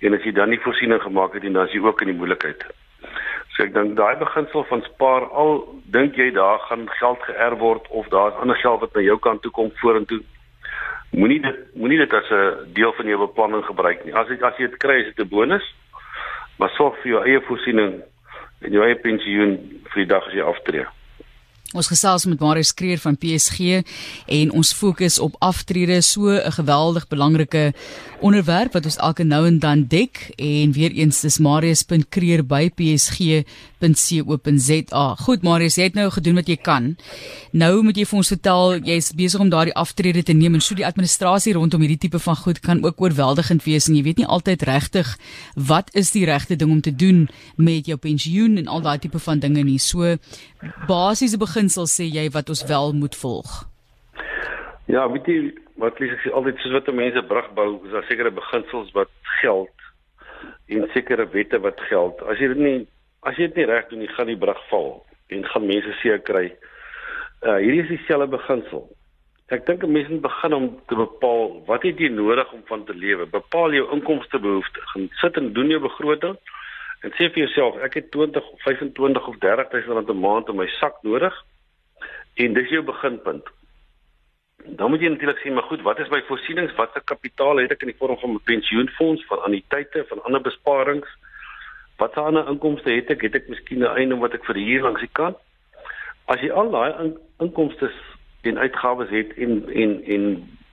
En 0.00 0.14
as 0.14 0.22
jy 0.22 0.32
dan 0.32 0.50
nie 0.50 0.60
voorsiening 0.60 1.02
gemaak 1.02 1.32
het 1.32 1.42
nie, 1.42 1.52
dan 1.52 1.66
is 1.66 1.72
jy 1.72 1.82
ook 1.82 2.00
in 2.00 2.06
die 2.06 2.16
moeilikheid. 2.16 2.62
So 3.56 3.62
ek 3.62 3.74
dink 3.74 3.96
daai 3.96 4.16
beginsel 4.16 4.64
van 4.64 4.82
spaar 4.82 5.24
al 5.30 5.66
dink 5.84 6.14
jy 6.14 6.30
daar 6.30 6.58
gaan 6.58 6.88
geld 6.88 7.22
geërf 7.22 7.58
word 7.58 7.88
of 7.88 8.08
daar's 8.08 8.34
ander 8.34 8.56
geld 8.56 8.80
wat 8.80 8.94
na 8.94 9.00
jou 9.00 9.18
kant 9.18 9.42
toe 9.42 9.50
kom 9.50 9.70
vorentoe 9.74 10.22
moenie 11.10 11.40
dit 11.40 11.74
moenie 11.74 11.98
dit 11.98 12.12
as 12.12 12.30
'n 12.30 12.72
deel 12.72 12.92
van 12.92 13.06
jou 13.06 13.18
beplanning 13.18 13.64
gebruik 13.64 14.04
nie. 14.04 14.14
As 14.14 14.28
jy 14.28 14.38
as 14.40 14.56
jy 14.56 14.66
dit 14.66 14.76
kry, 14.76 15.00
is 15.00 15.14
dit 15.14 15.26
'n 15.26 15.28
bonus. 15.28 15.74
Maar 16.58 16.70
sorg 16.70 16.96
vir 17.02 17.12
jou 17.12 17.24
eie 17.24 17.40
voorsiening 17.40 18.02
en 18.60 18.72
jou 18.72 18.84
eie 18.84 18.96
pensioen 18.96 19.82
vir 19.84 20.04
die 20.04 20.06
dag 20.06 20.26
as 20.26 20.32
jy 20.32 20.42
aftree. 20.42 20.86
Ons 21.76 21.90
gesels 21.90 22.24
met 22.24 22.40
Marius 22.40 22.70
Kreer 22.72 22.96
van 22.96 23.12
PSG 23.20 23.82
en 24.32 24.52
ons 24.56 24.68
fokus 24.72 25.18
op 25.20 25.34
aftrede 25.44 26.00
so 26.00 26.32
'n 26.32 26.52
geweldig 26.52 27.08
belangrike 27.08 27.74
onderwerp 28.20 28.72
wat 28.72 28.84
ons 28.84 28.96
elke 28.96 29.22
nou 29.24 29.46
en 29.46 29.58
dan 29.58 29.84
dek 29.86 30.32
en 30.36 30.72
weer 30.72 30.90
eens 30.90 31.20
dis 31.20 31.38
marius.kreer 31.38 32.46
by 32.46 32.70
psg.co.za. 32.74 33.44
Goed 35.18 35.42
Marius, 35.42 35.74
jy 35.74 35.82
het 35.82 35.94
nou 35.94 36.10
gedoen 36.10 36.34
wat 36.34 36.48
jy 36.48 36.56
kan. 36.56 36.96
Nou 37.52 37.82
moet 37.82 37.96
jy 37.96 38.04
vir 38.04 38.16
ons 38.16 38.28
vertel 38.28 38.78
jy's 38.78 39.12
besig 39.12 39.40
om 39.40 39.48
daardie 39.48 39.74
aftrede 39.74 40.22
te 40.22 40.32
neem 40.32 40.54
en 40.54 40.60
so 40.60 40.74
die 40.74 40.86
administrasie 40.86 41.52
rondom 41.52 41.80
hierdie 41.80 41.98
tipe 41.98 42.18
van 42.18 42.36
goed 42.36 42.60
kan 42.60 42.84
ook 42.84 43.00
oorweldigend 43.00 43.64
wees 43.64 43.88
en 43.88 43.94
jy 43.94 44.02
weet 44.02 44.16
nie 44.16 44.26
altyd 44.26 44.62
regtig 44.62 45.18
wat 45.54 45.90
is 45.92 46.10
die 46.10 46.24
regte 46.24 46.56
ding 46.56 46.70
om 46.70 46.80
te 46.80 46.96
doen 46.96 47.28
met 47.56 47.86
jou 47.86 47.98
pensioen 47.98 48.56
en 48.56 48.66
al 48.66 48.80
daai 48.80 48.98
tipe 48.98 49.18
van 49.18 49.38
dinge 49.38 49.62
nie. 49.62 49.78
So 49.78 50.16
basiese 50.88 51.38
beginsels 51.58 51.96
sê 51.98 52.06
jy 52.06 52.28
wat 52.30 52.50
ons 52.52 52.62
wel 52.70 52.92
moet 52.94 53.16
volg. 53.18 53.50
Ja, 54.86 55.08
weet 55.10 55.26
jy 55.26 55.38
wat 55.82 55.98
lees 55.98 56.14
ek 56.14 56.30
altyd 56.30 56.60
soos 56.62 56.76
wat 56.76 56.90
mense 56.94 57.22
brug 57.26 57.48
bou, 57.56 57.80
is 57.86 57.94
daar 57.94 58.06
sekere 58.06 58.30
beginsels 58.30 58.92
wat 58.94 59.10
geld 59.40 59.74
en 60.70 60.86
sekere 60.94 61.26
wette 61.32 61.58
wat 61.58 61.80
geld. 61.90 62.22
As 62.30 62.38
jy 62.38 62.52
dit 62.54 62.62
nie 62.62 62.78
as 63.26 63.34
jy 63.34 63.48
dit 63.50 63.58
nie 63.58 63.66
reg 63.66 63.88
doen 63.90 64.04
nie, 64.04 64.10
gaan 64.14 64.30
die 64.30 64.38
brug 64.38 64.60
val 64.70 65.02
en 65.34 65.42
gaan 65.50 65.66
mense 65.66 65.96
seer 65.98 66.22
kry. 66.22 66.46
Uh 67.42 67.58
hierdie 67.58 67.82
is 67.82 67.90
dieselfde 67.90 68.30
beginsel. 68.36 68.86
Ek 69.50 69.66
dink 69.66 69.82
'n 69.82 69.92
mens 69.92 70.08
moet 70.14 70.22
begin 70.22 70.54
om 70.54 70.66
te 70.86 70.94
bepaal 70.94 71.58
wat 71.66 71.82
het 71.82 71.98
jy 71.98 72.12
nodig 72.14 72.52
om 72.52 72.62
van 72.70 72.84
te 72.84 72.94
lewe. 72.94 73.26
Bepaal 73.26 73.74
jou 73.74 73.90
inkomste 73.90 74.38
behoeftes. 74.38 74.90
Gaan 74.94 75.10
sit 75.20 75.36
en 75.36 75.52
doen 75.52 75.74
jou 75.74 75.80
begroting 75.82 76.38
en 77.02 77.10
sê 77.10 77.28
vir 77.30 77.44
jouself 77.46 77.76
ek 77.86 77.94
het 77.94 78.10
20 78.10 78.50
of 78.52 78.62
25 78.62 79.28
of 79.28 79.38
30 79.38 79.70
000 79.72 79.94
rand 79.94 80.10
'n 80.10 80.20
maand 80.20 80.48
in 80.48 80.56
my 80.56 80.66
sak 80.80 81.02
nodig 81.02 81.34
en 82.34 82.52
dis 82.54 82.68
jou 82.68 82.82
beginpunt. 82.82 83.46
Dan 84.64 84.90
moet 84.90 85.00
jy 85.00 85.08
natuurlik 85.08 85.40
sê 85.42 85.52
maar 85.52 85.66
goed, 85.70 85.82
wat 85.82 85.98
is 85.98 86.10
my 86.10 86.22
voorsienings? 86.26 86.74
Wat 86.74 86.92
se 86.92 87.00
kapitaal 87.04 87.56
het 87.62 87.70
ek 87.70 87.82
in 87.82 87.92
die 87.92 87.98
vorm 87.98 88.18
van 88.18 88.34
'n 88.34 88.44
pensioenfonds, 88.44 89.24
van 89.26 89.42
anniteite, 89.42 90.04
van 90.08 90.22
ander 90.22 90.40
besparings? 90.40 91.08
Wat 91.96 92.12
se 92.12 92.20
ander 92.20 92.48
inkomste 92.48 92.90
het 92.90 93.10
ek? 93.10 93.22
Het 93.22 93.34
ek 93.34 93.48
miskien 93.48 93.78
'n 93.78 93.96
eiendom 93.96 94.20
wat 94.20 94.34
ek 94.34 94.44
verhuur 94.44 94.82
langs 94.82 95.00
die 95.00 95.12
kant? 95.12 95.36
As 96.26 96.40
jy 96.40 96.50
al 96.50 96.70
daai 96.70 96.92
in, 97.04 97.18
inkomste 97.38 97.90
en 98.42 98.58
uitgawes 98.58 99.10
het 99.10 99.32
en 99.36 99.68
en 99.72 100.04
en 100.04 100.24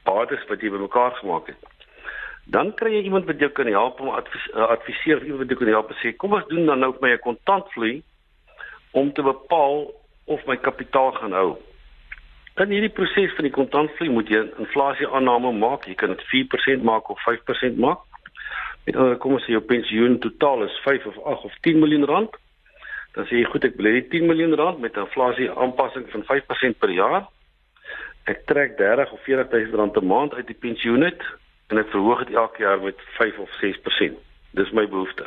bates 0.03 0.45
wat 0.47 0.61
jy 0.61 0.69
bymekaar 0.69 1.11
gemaak 1.11 1.47
het, 1.47 1.61
dan 2.45 2.73
kry 2.77 2.93
jy 2.93 3.03
iemand 3.07 3.25
wat 3.25 3.39
jou 3.41 3.49
kan 3.51 3.67
help 3.67 3.99
om 3.99 4.09
advies, 4.13 4.47
uh, 4.53 4.69
adviseer 4.69 5.23
iemand 5.23 5.41
wat 5.41 5.53
jou 5.53 5.59
kan 5.59 5.71
help 5.73 5.93
sê 6.01 6.13
kom 6.15 6.33
ons 6.37 6.47
doen 6.47 6.65
dan 6.65 6.79
nou 6.79 6.93
my 7.01 7.11
'n 7.13 7.19
kontantvloei 7.19 8.03
om 8.91 9.13
te 9.13 9.21
bepaal 9.21 9.91
of 10.25 10.45
my 10.45 10.57
kapitaal 10.57 11.11
gaan 11.11 11.31
hou. 11.31 11.57
Dan 12.55 12.71
hierdie 12.71 12.93
proses 12.93 13.33
van 13.35 13.43
die 13.43 13.51
kontantvloei 13.51 14.09
moet 14.09 14.29
jy 14.29 14.41
inflasie 14.63 15.07
aanname 15.07 15.51
maak. 15.51 15.87
Jy 15.87 15.95
kan 15.95 16.13
dit 16.13 16.23
4% 16.31 16.83
maak 16.83 17.09
of 17.09 17.19
5% 17.27 17.77
maak. 17.77 17.99
Met 18.85 18.95
ander 18.95 19.17
kom 19.17 19.33
ons 19.33 19.43
sê 19.43 19.51
jou 19.51 19.61
pensioen 19.61 20.19
totaal 20.19 20.63
is 20.63 20.79
5 20.85 21.05
of 21.05 21.17
8 21.17 21.43
of 21.49 21.53
10 21.61 21.79
miljoen 21.79 22.05
rand. 22.05 22.37
Dan 23.15 23.25
sê 23.25 23.41
jy 23.41 23.49
goed 23.51 23.65
ek 23.65 23.75
belê 23.75 24.07
10 24.09 24.27
miljoen 24.29 24.55
rand 24.55 24.79
met 24.79 24.95
'n 24.95 24.99
inflasie 25.07 25.51
aanpassing 25.51 26.05
van 26.11 26.23
5% 26.23 26.79
per 26.79 26.89
jaar. 26.89 27.27
Ek 28.25 28.45
trek 28.45 28.77
30 28.77 29.11
of 29.11 29.19
40 29.23 29.51
000 29.51 29.75
rand 29.75 29.97
'n 29.97 30.07
maand 30.07 30.33
uit 30.33 30.47
die 30.47 30.61
pensioen 30.61 31.03
uit 31.03 31.23
en 31.67 31.81
ek 31.81 31.89
verhoog 31.93 32.25
dit 32.25 32.35
elke 32.35 32.63
jaar 32.63 32.81
met 32.81 32.99
5 33.17 33.37
of 33.41 33.57
6%. 33.61 34.21
Dis 34.55 34.71
my 34.71 34.85
behoefte. 34.87 35.25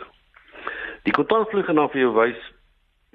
Die 1.07 1.12
kontantvloei 1.12 1.64
gaan 1.66 1.80
dan 1.80 1.90
vir 1.92 2.04
jou 2.07 2.14
wys 2.16 2.38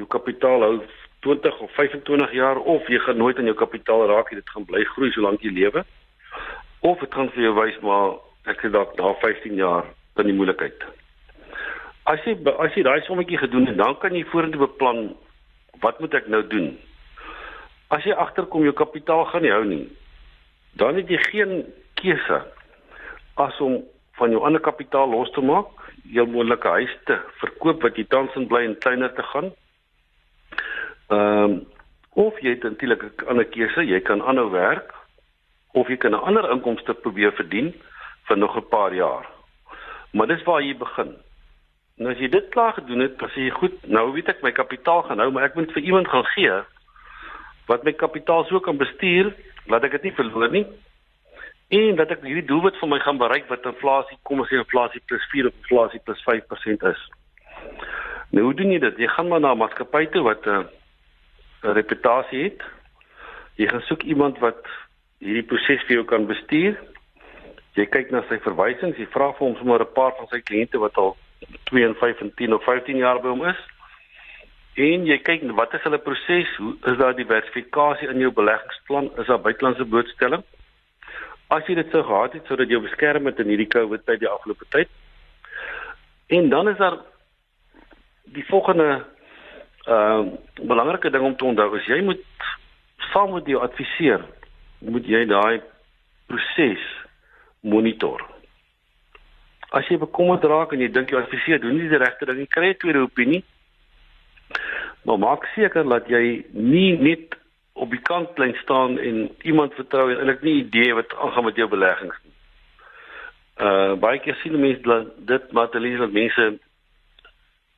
jou 0.01 0.08
kapitaal 0.10 0.65
hou 0.65 0.75
20 1.24 1.60
of 1.63 1.72
25 1.77 2.34
jaar 2.36 2.60
of 2.60 2.88
jy 2.92 3.00
gaan 3.00 3.18
nooit 3.18 3.38
aan 3.38 3.48
jou 3.48 3.56
kapitaal 3.56 4.08
raak 4.10 4.32
nie, 4.32 4.42
dit 4.42 4.50
gaan 4.50 4.65
bly 4.68 4.84
groei 4.96 5.12
solank 5.15 5.44
jy 5.46 5.53
lewe. 5.56 5.86
Of 6.84 7.00
dit 7.00 7.13
gaan 7.15 7.32
vir 7.36 7.48
jou 7.48 7.53
wys 7.62 7.80
maar 7.86 8.18
ek 8.51 8.60
sê 8.60 8.72
dalk 8.74 8.98
na 9.00 9.13
15 9.22 9.56
jaar 9.56 9.88
dan 10.18 10.27
die 10.27 10.36
moeilikheid. 10.36 10.84
As 12.12 12.20
jy 12.27 12.36
as 12.60 12.75
jy 12.75 12.84
daai 12.84 13.06
sommetjie 13.08 13.39
gedoen 13.39 13.70
het, 13.70 13.77
dan 13.80 13.96
kan 14.01 14.15
jy 14.15 14.25
vorentoe 14.27 14.65
beplan 14.65 15.13
wat 15.86 16.01
moet 16.03 16.18
ek 16.20 16.27
nou 16.27 16.42
doen? 16.51 16.74
As 17.96 18.03
jy 18.03 18.12
agterkom 18.12 18.65
jou 18.68 18.74
kapitaal 18.75 19.24
gaan 19.32 19.46
nie 19.46 19.53
hou 19.53 19.63
nie, 19.68 19.86
dan 20.75 21.00
het 21.00 21.08
jy 21.08 21.22
geen 21.30 21.53
keuse 22.01 22.42
as 23.35 23.59
om 23.59 23.81
van 24.19 24.31
jou 24.31 24.43
ander 24.45 24.61
kapitaal 24.61 25.09
los 25.09 25.31
te 25.31 25.41
maak, 25.41 25.67
jou 26.13 26.25
moontlike 26.29 26.67
huis 26.67 26.95
te 27.07 27.17
verkoop 27.41 27.81
wat 27.81 27.97
jy 27.97 28.05
tans 28.09 28.35
in 28.35 28.47
bly 28.47 28.63
en 28.67 28.77
kleiner 28.85 29.13
te 29.13 29.25
gaan. 29.33 29.53
Ehm 31.09 31.43
um, 31.43 31.61
of 32.13 32.37
jy 32.45 32.51
het 32.53 32.65
eintlik 32.67 33.01
'n 33.03 33.27
ander 33.27 33.45
keuse, 33.45 33.81
jy 33.81 33.99
kan 33.99 34.21
aanhou 34.21 34.51
werk 34.51 34.93
of 35.73 35.87
jy 35.87 35.97
kan 35.97 36.11
'n 36.11 36.25
ander 36.29 36.51
inkomste 36.51 36.93
probeer 36.93 37.31
verdien 37.31 37.73
vir 38.27 38.37
nog 38.37 38.55
'n 38.57 38.69
paar 38.69 38.93
jaar. 38.93 39.25
Maar 40.11 40.27
dis 40.27 40.43
waar 40.43 40.61
jy 40.61 40.77
begin. 40.77 41.15
Nou 41.97 42.11
as 42.11 42.19
jy 42.19 42.29
dit 42.29 42.49
klaar 42.49 42.73
gedoen 42.73 42.99
het, 42.99 43.17
dan 43.17 43.29
sê 43.29 43.39
jy 43.45 43.49
goed, 43.49 43.87
nou 43.87 44.11
weet 44.13 44.29
ek 44.29 44.41
my 44.43 44.51
kapitaal 44.51 45.01
gaan 45.01 45.17
nou, 45.17 45.31
maar 45.31 45.43
ek 45.43 45.55
moet 45.55 45.71
vir 45.71 45.83
iemand 45.83 46.07
gaan 46.07 46.25
gee 46.25 46.61
wat 47.67 47.83
my 47.83 47.93
kapitaal 47.93 48.43
so 48.45 48.59
kan 48.59 48.77
bestuur 48.77 49.33
dat 49.67 49.83
ek 49.83 49.91
dit 49.91 50.03
nie 50.03 50.17
verloor 50.17 50.51
nie 50.51 50.65
en 51.74 51.96
dat 51.98 52.12
ek 52.13 52.22
hierdie 52.27 52.46
doelwit 52.46 52.77
vir 52.77 52.89
my 52.92 53.00
gaan 53.01 53.18
bereik 53.18 53.50
wat 53.50 53.65
inflasie 53.65 54.18
kom 54.27 54.44
as 54.44 54.51
jy 54.53 54.62
inflasie 54.62 55.01
plus 55.10 55.25
4 55.32 55.50
of 55.50 55.60
inflasie 55.63 56.01
plus 56.06 56.22
5% 56.27 56.86
is. 56.92 57.01
Nou 58.34 58.48
hoe 58.50 58.56
doen 58.58 58.74
jy 58.74 58.80
dit? 58.84 59.01
Jy 59.01 59.10
gaan 59.15 59.30
maar 59.32 59.42
na 59.42 59.53
'n 59.53 59.62
maatskappy 59.62 60.06
toe 60.13 60.24
wat 60.24 60.46
'n 60.46 60.65
uh, 60.65 61.74
reputasie 61.80 62.44
het. 62.44 62.62
Jy 63.58 63.68
gaan 63.68 63.86
soek 63.89 64.03
iemand 64.03 64.39
wat 64.39 64.62
hierdie 65.20 65.50
proses 65.50 65.82
vir 65.88 65.96
jou 65.98 66.06
kan 66.06 66.25
bestuur. 66.25 66.77
Jy 67.74 67.86
kyk 67.86 68.12
na 68.12 68.24
sy 68.30 68.38
verwysings, 68.38 68.98
jy 68.98 69.08
vra 69.10 69.32
vir 69.34 69.48
hom 69.48 69.56
sommer 69.58 69.82
'n 69.82 69.94
paar 69.94 70.13
van 70.18 70.27
sy 70.27 70.42
kliënte 70.42 70.77
wat 70.77 70.98
al 70.98 71.18
2 71.70 71.86
en 71.86 71.96
5 71.96 72.22
en 72.22 72.34
10 72.36 72.53
of 72.53 72.63
15 72.63 72.98
jaar 72.98 73.22
by 73.22 73.30
hom 73.30 73.46
is. 73.46 73.62
En 74.75 75.06
jy 75.06 75.18
kyk 75.18 75.42
wat 75.53 75.74
is 75.74 75.84
hulle 75.84 75.98
proses? 75.98 76.56
Hoe 76.58 76.75
is 76.86 76.98
daar 76.98 77.15
diversifikasie 77.15 78.10
in 78.10 78.20
jou 78.20 78.32
beleggingsplan? 78.32 79.12
Is 79.18 79.27
daar 79.27 79.42
buitelandse 79.42 79.86
blootstelling? 79.86 80.44
As 81.53 81.67
jy 81.69 81.75
dit 81.75 81.89
sou 81.93 82.03
gehad 82.03 82.33
het 82.33 82.45
sodat 82.50 82.72
jy 82.72 82.79
beskerm 82.81 83.29
het 83.29 83.39
in 83.43 83.51
hierdie 83.53 83.69
COVID 83.69 84.05
tyd 84.05 84.22
die 84.24 84.31
afgelope 84.31 84.65
tyd. 84.74 84.89
En 86.33 86.50
dan 86.50 86.69
is 86.72 86.77
daar 86.77 87.00
die 88.33 88.45
volgende 88.50 89.03
ehm 89.83 90.27
uh, 90.27 90.33
belangrike 90.63 91.10
ding 91.12 91.24
om 91.27 91.36
te 91.36 91.45
onthou 91.45 91.75
is 91.77 91.88
jy 91.91 92.00
moet 92.01 92.22
saam 93.12 93.33
met 93.33 93.48
jou 93.51 93.60
adviseur 93.62 94.22
moet 94.79 95.07
jy 95.07 95.25
daai 95.27 95.62
proses 96.27 96.83
monitor. 97.60 98.24
As 99.72 99.88
jy 99.89 99.98
bekommerd 100.00 100.45
raak 100.48 100.74
en 100.74 100.83
jy 100.83 100.89
dink 100.91 101.12
jou 101.12 101.19
adviseur 101.19 101.60
doen 101.60 101.77
nie 101.77 101.89
die 101.91 102.00
regte 102.00 102.27
ding 102.29 102.39
nie, 102.43 102.48
kry 102.48 102.72
jy 102.72 102.74
'n 102.74 102.79
tweede 102.79 103.03
opinie. 103.03 103.43
Maar 105.03 105.19
maak 105.19 105.45
seker 105.55 105.83
dat 105.83 106.07
jy 106.07 106.45
nie 106.53 106.98
net 106.98 107.36
op 107.74 107.89
die 107.89 108.01
kant 108.01 108.34
klein 108.34 108.56
staan 108.62 109.00
en 109.00 109.30
iemand 109.42 109.74
vertrou 109.74 110.12
en 110.12 110.18
eintlik 110.18 110.42
nie 110.42 110.60
idee 110.62 110.94
wat 110.94 111.15
aangaan 111.15 111.50
met 111.50 111.56
jou 111.56 111.70
beleggings 111.70 112.20
nie. 112.24 112.36
Uh 113.68 113.94
baie 114.01 114.20
keer 114.20 114.38
sien 114.42 114.60
mense 114.60 115.00
dit 115.18 115.51
materiaal 115.51 116.06
dat 116.06 116.12
mense 116.12 116.48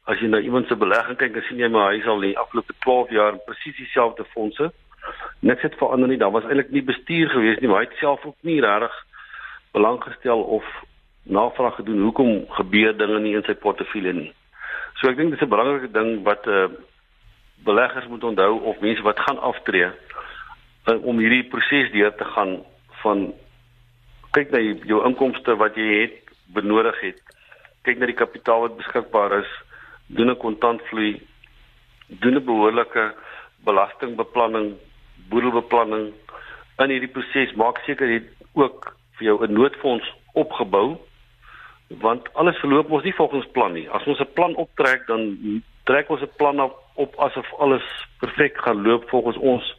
as 0.05 0.19
jy 0.21 0.29
na 0.29 0.39
iemand 0.39 0.67
se 0.67 0.75
belegging 0.77 1.17
kyk, 1.17 1.33
dan 1.33 1.45
sien 1.47 1.61
jy 1.63 1.69
maar 1.71 1.91
hy 1.91 1.99
is 1.99 2.07
al 2.07 2.21
die 2.21 2.37
afgelope 2.37 2.73
12 2.85 3.13
jaar 3.15 3.37
presies 3.47 3.77
dieselfde 3.79 4.25
fondse. 4.33 4.71
Niks 5.39 5.65
het 5.65 5.77
verander 5.79 6.09
nie. 6.09 6.17
Daar 6.21 6.33
was 6.33 6.45
eintlik 6.45 6.69
nie 6.73 6.83
bestuur 6.85 7.29
gewees 7.29 7.59
nie, 7.59 7.69
maar 7.69 7.81
hy 7.81 7.89
het 7.89 8.01
self 8.01 8.25
ook 8.25 8.37
nie 8.41 8.59
regtig 8.61 8.93
belang 9.73 9.97
gestel 10.03 10.41
of 10.57 10.65
navraag 11.23 11.75
gedoen 11.75 12.03
hoekom 12.05 12.45
gebeur 12.59 12.93
dinge 12.97 13.19
nie 13.19 13.33
in 13.35 13.45
sy 13.47 13.55
portefeulje 13.57 14.13
nie. 14.13 14.31
So 15.01 15.09
ek 15.09 15.17
dink 15.17 15.33
dis 15.33 15.41
'n 15.41 15.49
belangrike 15.49 15.91
ding 15.91 16.23
wat 16.23 16.45
'n 16.45 16.51
uh, 16.51 16.69
beleggers 17.63 18.07
moet 18.07 18.23
onthou 18.23 18.59
of 18.61 18.79
mense 18.79 19.01
wat 19.01 19.19
gaan 19.19 19.39
aftree 19.39 19.89
uh, 20.85 21.05
om 21.05 21.19
hierdie 21.19 21.43
proses 21.49 21.91
deur 21.91 22.15
te 22.15 22.25
gaan 22.35 22.63
van 23.01 23.33
kyk 24.31 24.51
na 24.51 24.59
jou 24.59 24.99
inkomste 25.07 25.55
wat 25.55 25.75
jy 25.79 26.01
het 26.01 26.35
benodig 26.53 26.97
het. 27.01 27.21
Kyk 27.87 27.99
na 27.99 28.09
die 28.09 28.17
kapitaal 28.17 28.65
wat 28.65 28.77
beskikbaar 28.77 29.39
is. 29.39 29.51
Doen 30.07 30.29
'n 30.29 30.37
kontantvloei. 30.37 31.21
Doen 32.07 32.35
'n 32.35 32.45
behoorlike 32.45 33.13
belastingbeplanning 33.63 34.75
boedelbeplanning. 35.29 36.13
In 36.77 36.89
hierdie 36.89 37.11
proses 37.11 37.55
maak 37.55 37.79
seker 37.85 38.09
jy 38.09 38.21
ook 38.53 38.95
vir 39.17 39.25
jou 39.27 39.37
'n 39.43 39.53
noodfonds 39.53 40.13
opgebou 40.33 40.97
want 41.87 42.33
alles 42.33 42.57
verloop 42.57 42.89
mos 42.89 43.03
nie 43.03 43.13
volgens 43.13 43.47
plan 43.51 43.73
nie. 43.73 43.89
As 43.89 44.05
ons 44.05 44.19
'n 44.19 44.33
plan 44.33 44.55
optrek 44.55 45.07
dan 45.07 45.37
trek 45.83 46.09
ons 46.09 46.21
'n 46.21 46.35
plan 46.37 46.59
op, 46.59 46.84
op 46.95 47.15
asof 47.19 47.53
alles 47.59 47.85
perfek 48.19 48.57
gaan 48.57 48.81
loop 48.81 49.09
volgens 49.09 49.37
ons 49.37 49.75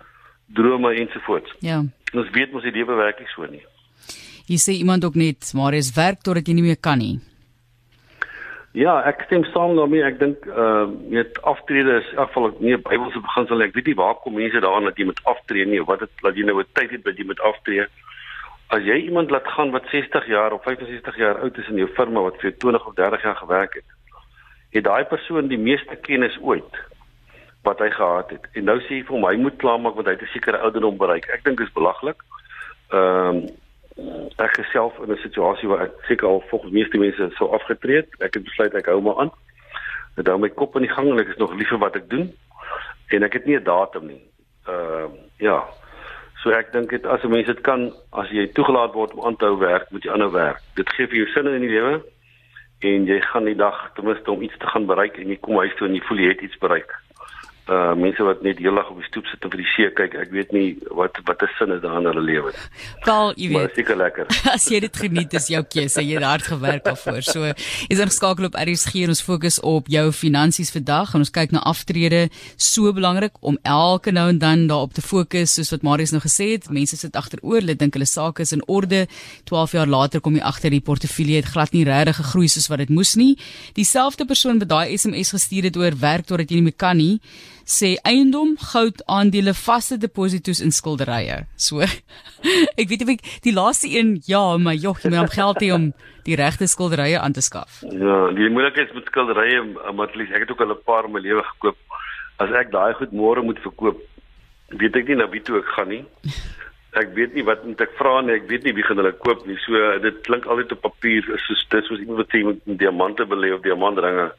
drome 0.47 0.95
ensovoorts. 0.95 1.55
Ja. 1.59 1.77
En 2.13 2.19
ons 2.19 2.31
weet 2.31 2.53
mos 2.53 2.63
die 2.63 2.73
lewe 2.73 2.95
werk 2.95 3.19
nie 3.19 3.31
so 3.33 3.47
nie. 3.51 3.65
Jy 4.47 4.59
sê 4.63 4.77
iemand 4.79 5.05
ook 5.05 5.17
net 5.19 5.51
maar 5.59 5.75
is 5.75 5.91
werk 5.97 6.23
totdat 6.23 6.47
jy 6.47 6.55
nie 6.55 6.69
meer 6.69 6.79
kan 6.81 6.99
nie. 7.03 7.19
Ja, 8.77 8.99
ek 9.09 9.25
stem 9.25 9.45
saam 9.55 9.73
daarmee. 9.79 10.05
Ek 10.05 10.19
dink 10.21 10.45
ehm 10.47 10.91
uh, 10.93 11.13
net 11.17 11.39
aftrede 11.49 11.97
is 12.03 12.11
in 12.13 12.19
elk 12.21 12.33
geval 12.33 12.51
nie 12.61 12.75
'n 12.77 12.83
Bybelse 12.85 13.21
beginsel 13.25 13.57
nie. 13.57 13.67
Ek 13.67 13.75
weet 13.75 13.87
nie 13.87 14.01
waar 14.03 14.15
kom 14.21 14.35
mense 14.35 14.61
daaraan 14.61 14.85
dat 14.85 14.99
jy 14.99 15.07
moet 15.09 15.25
aftree 15.25 15.65
nie 15.67 15.81
wat 15.81 16.05
dit 16.05 16.23
laat 16.23 16.37
jy 16.37 16.45
nou 16.45 16.61
'n 16.61 16.73
tyd 16.73 16.91
het 16.91 17.05
dat 17.05 17.17
jy 17.17 17.25
moet 17.25 17.41
aftree. 17.41 17.87
As 18.69 18.83
jy 18.83 18.97
iemand 19.09 19.31
laat 19.31 19.49
gaan 19.49 19.71
wat 19.71 19.89
60 19.91 20.27
jaar 20.27 20.53
of 20.53 20.63
65 20.63 21.17
jaar 21.17 21.41
oud 21.41 21.59
is 21.59 21.69
in 21.69 21.77
jou 21.77 21.89
firma 21.89 22.21
wat 22.21 22.37
vir 22.41 22.53
20 22.59 22.87
of 22.87 22.95
30 22.95 23.23
jaar 23.23 23.37
gewerk 23.37 23.75
het, 23.75 23.89
het 24.71 24.85
daai 24.85 25.05
persoon 25.05 25.49
die 25.49 25.59
meeste 25.59 25.97
kennis 25.97 26.39
ooit 26.41 26.75
wat 27.67 27.83
hy 27.83 27.91
gehad 27.91 28.31
het. 28.31 28.45
En 28.53 28.69
nou 28.71 28.79
sê 28.85 28.99
hy 28.99 29.05
vir 29.09 29.25
hy 29.27 29.37
moet 29.43 29.59
klaarmaak 29.63 29.97
want 29.99 30.09
hy 30.09 30.15
het 30.15 30.23
'n 30.23 30.35
sekere 30.35 30.63
ouderdom 30.67 30.97
bereik. 30.97 31.27
Ek 31.35 31.45
dink 31.45 31.59
dit 31.59 31.67
is 31.67 31.79
belaglik. 31.79 32.23
Ehm 32.95 33.43
um, 33.43 33.47
ek 34.45 34.53
geself 34.61 34.99
in 35.03 35.13
'n 35.13 35.25
situasie 35.25 35.69
waar 35.69 35.83
ek 35.89 35.95
seker 36.09 36.29
al 36.29 36.43
volgens 36.51 36.73
meeste 36.73 36.99
mense 36.99 37.31
sou 37.35 37.49
afgetree 37.59 37.97
het. 37.97 38.11
Ek 38.21 38.35
het 38.35 38.45
besluit 38.45 38.75
ek 38.75 38.87
hou 38.87 39.01
maar 39.01 39.19
aan. 39.19 39.33
Ek 40.17 40.27
hou 40.27 40.39
my 40.39 40.49
kop 40.49 40.77
in 40.77 40.83
die 40.83 40.95
gang 40.97 41.09
en 41.11 41.19
ek 41.19 41.29
is 41.29 41.43
nog 41.43 41.55
lief 41.55 41.69
vir 41.69 41.79
wat 41.79 41.97
ek 41.97 42.11
doen. 42.11 42.33
En 43.09 43.23
ek 43.23 43.33
het 43.33 43.47
nie 43.47 43.57
'n 43.57 43.65
datum 43.65 44.07
nie. 44.07 44.23
Ehm 44.69 45.11
uh, 45.11 45.11
ja. 45.39 45.65
So 46.43 46.51
ek 46.51 46.73
dink 46.73 46.91
dit 46.91 47.07
as 47.07 47.23
'n 47.25 47.31
mens 47.31 47.47
dit 47.47 47.61
kan 47.61 47.93
as 48.13 48.29
jy 48.31 48.47
toegelaat 48.47 48.93
word 48.93 49.15
om 49.15 49.25
aan 49.25 49.37
te 49.37 49.45
hou 49.45 49.59
werk, 49.59 49.91
moet 49.91 50.05
jy 50.05 50.13
aanhou 50.13 50.31
werk. 50.33 50.61
Dit 50.75 50.89
gee 50.89 51.07
vir 51.07 51.17
jou 51.17 51.27
sin 51.27 51.47
in 51.47 51.61
die 51.61 51.75
lewe 51.79 52.05
en 52.81 53.07
jy 53.07 53.21
gaan 53.21 53.45
die 53.45 53.57
dag 53.57 53.91
ten 53.95 54.05
minste 54.05 54.31
om 54.31 54.43
iets 54.43 54.59
te 54.59 54.67
gaan 54.67 54.87
bereik 54.87 55.17
en 55.17 55.29
jy 55.29 55.37
kom 55.41 55.57
huis 55.57 55.75
toe 55.75 55.89
en 55.89 55.95
jy 55.95 56.03
voel 56.03 56.19
jy 56.19 56.29
het 56.29 56.41
iets 56.41 56.59
bereik 56.59 57.06
uh 57.67 57.95
mense 57.99 58.23
wat 58.23 58.43
net 58.47 58.61
heeldag 58.63 58.93
op 58.93 59.01
die 59.01 59.07
stoep 59.09 59.27
sit 59.27 59.43
en 59.43 59.51
vir 59.51 59.59
die 59.59 59.71
see 59.73 59.87
kyk, 59.99 60.13
ek 60.23 60.31
weet 60.31 60.53
nie 60.55 60.67
wat 60.95 61.19
wat 61.27 61.41
'n 61.43 61.51
sin 61.59 61.73
is 61.75 61.81
daar 61.83 61.99
in 61.99 62.07
hulle 62.07 62.23
lewe 62.23 62.53
nie. 62.55 62.67
Paul, 63.03 63.33
jy 63.35 63.49
weet. 63.49 63.57
Maar 63.59 63.73
seker 63.75 63.97
lekker. 63.97 64.27
As 64.55 64.69
jy 64.71 64.81
dit 64.81 64.97
geniet, 64.97 65.35
is 65.35 65.49
jou 65.51 65.63
keuse. 65.67 65.99
Jy 66.01 66.15
het 66.15 66.23
hard 66.23 66.47
gewerk 66.47 66.85
daarvoor. 66.85 67.23
So, 67.27 67.43
is 67.91 68.01
ons 68.01 68.15
skakel 68.15 68.47
op 68.47 68.55
RSG 68.55 69.03
en 69.03 69.11
ons 69.11 69.23
fokus 69.23 69.59
op 69.67 69.91
jou 69.91 70.13
finansies 70.13 70.71
vandag 70.71 71.15
en 71.15 71.27
ons 71.27 71.31
kyk 71.31 71.51
na 71.51 71.65
aftrede. 71.67 72.29
So 72.57 72.93
belangrik 72.93 73.35
om 73.41 73.59
elke 73.63 74.15
nou 74.15 74.29
en 74.29 74.39
dan 74.39 74.67
daarop 74.71 74.95
te 74.95 75.03
fokus, 75.03 75.59
soos 75.59 75.75
wat 75.75 75.83
Marius 75.83 76.15
nou 76.15 76.23
gesê 76.23 76.53
het. 76.55 76.71
Mense 76.71 76.97
sit 76.97 77.19
agteroor, 77.19 77.61
hulle 77.65 77.75
dink 77.75 77.99
hulle 77.99 78.07
sake 78.07 78.47
is 78.47 78.55
in 78.55 78.63
orde. 78.69 79.09
12 79.51 79.73
jaar 79.73 79.91
later 79.91 80.21
kom 80.21 80.39
jy 80.39 80.45
agter 80.47 80.71
die 80.71 80.81
portefeulje 80.81 81.43
het 81.43 81.51
glad 81.51 81.75
nie 81.75 81.83
regtig 81.85 82.23
gegroei 82.23 82.47
soos 82.47 82.71
wat 82.71 82.79
dit 82.79 82.95
moes 82.95 83.17
nie. 83.19 83.35
Dieselfde 83.75 84.25
persoon 84.25 84.63
wat 84.63 84.71
daai 84.71 84.95
SMS 84.95 85.35
gestuur 85.35 85.67
het 85.67 85.77
oor 85.77 85.99
werk 85.99 86.31
totdat 86.31 86.51
jy 86.51 86.63
nie 86.63 86.71
meer 86.71 86.79
kan 86.79 86.97
nie 86.97 87.19
sê 87.67 87.97
eiendom, 88.07 88.55
goud, 88.73 89.03
aandele, 89.11 89.53
vaste 89.59 89.99
deposito's 89.99 90.63
en 90.63 90.73
skilderye. 90.75 91.43
So 91.59 91.83
ek 92.81 92.91
weet 92.93 93.05
ek 93.17 93.25
die 93.45 93.55
laaste 93.55 93.91
een 93.91 94.21
ja, 94.31 94.45
maar 94.63 94.79
jog, 94.79 95.03
jy 95.03 95.11
moet 95.11 95.27
om 95.27 95.33
geld 95.35 95.63
hê 95.65 95.73
om 95.75 95.89
die 96.27 96.39
regte 96.39 96.69
skilderye 96.71 97.19
aan 97.19 97.35
te 97.35 97.43
skaf. 97.43 97.83
Ja, 97.91 98.19
die 98.35 98.51
moeilikheid 98.55 98.95
met 98.95 99.11
skilderye, 99.11 99.65
maar 99.91 100.07
at 100.07 100.19
least 100.19 100.35
ek 100.35 100.47
het 100.47 100.55
ook 100.55 100.63
al 100.63 100.77
'n 100.77 100.85
paar 100.87 101.11
in 101.11 101.13
my 101.13 101.21
lewe 101.21 101.43
gekoop. 101.43 101.79
As 102.39 102.51
ek 102.51 102.71
daai 102.71 102.95
goed 102.95 103.13
môre 103.13 103.43
moet 103.43 103.59
verkoop, 103.59 103.99
weet 104.71 104.97
ek 104.97 105.09
nie 105.09 105.19
na 105.19 105.27
wie 105.31 105.43
toe 105.43 105.59
ek 105.59 105.75
gaan 105.75 105.89
nie. 105.89 106.05
Ek 106.97 107.15
weet 107.15 107.35
nie 107.35 107.45
wat 107.45 107.65
moet 107.65 107.81
ek 107.81 107.99
vra 107.99 108.21
nie, 108.23 108.35
ek 108.35 108.49
weet 108.49 108.65
nie 108.65 108.73
wie 108.73 108.83
gaan 108.83 108.97
hulle 108.97 109.13
koop 109.13 109.47
nie. 109.47 109.59
So 109.67 109.99
dit 109.99 110.23
klink 110.23 110.47
altyd 110.47 110.73
op 110.73 110.83
papier 110.83 111.23
soos 111.23 111.67
dis 111.71 111.87
soos 111.87 112.01
iemand 112.01 112.19
wat 112.19 112.31
sê 112.31 112.45
met 112.45 112.79
diamante 112.79 113.27
belê 113.27 113.53
of 113.55 113.63
diamantringe 113.63 114.31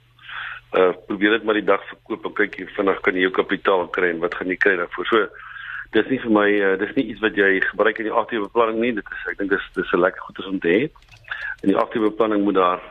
uh 0.76 0.92
probeer 1.08 1.38
dit 1.38 1.44
maar 1.44 1.56
die 1.56 1.68
dag 1.68 1.84
verkoop 1.88 2.26
en 2.26 2.34
kyk 2.34 2.58
hoe 2.60 2.72
vinnig 2.76 3.00
kan 3.02 3.16
jy 3.16 3.22
jou 3.22 3.36
kapitaal 3.36 3.88
kry 3.88 4.10
en 4.12 4.20
wat 4.20 4.36
gaan 4.36 4.52
jy 4.52 4.58
kry 4.60 4.76
daarvoor. 4.76 5.08
So 5.08 5.28
dis 5.96 6.10
nie 6.12 6.20
vir 6.20 6.34
my 6.36 6.48
uh, 6.50 6.76
dis 6.80 6.94
nie 6.96 7.06
iets 7.14 7.24
wat 7.24 7.40
jy 7.40 7.62
gebruik 7.70 8.02
in 8.02 8.10
die 8.10 8.18
aktiewe 8.22 8.50
beplanning 8.50 8.82
nie. 8.84 8.94
Dit 9.00 9.08
is 9.08 9.30
ek 9.32 9.40
dink 9.40 9.54
dis 9.56 9.70
dis 9.76 9.94
'n 9.94 10.04
lekker 10.04 10.22
goed 10.22 10.46
om 10.46 10.60
te 10.60 10.74
hê. 10.76 10.84
In 11.64 11.72
die 11.72 11.80
aktiewe 11.80 12.12
beplanning 12.12 12.44
moet 12.44 12.60
daar 12.60 12.82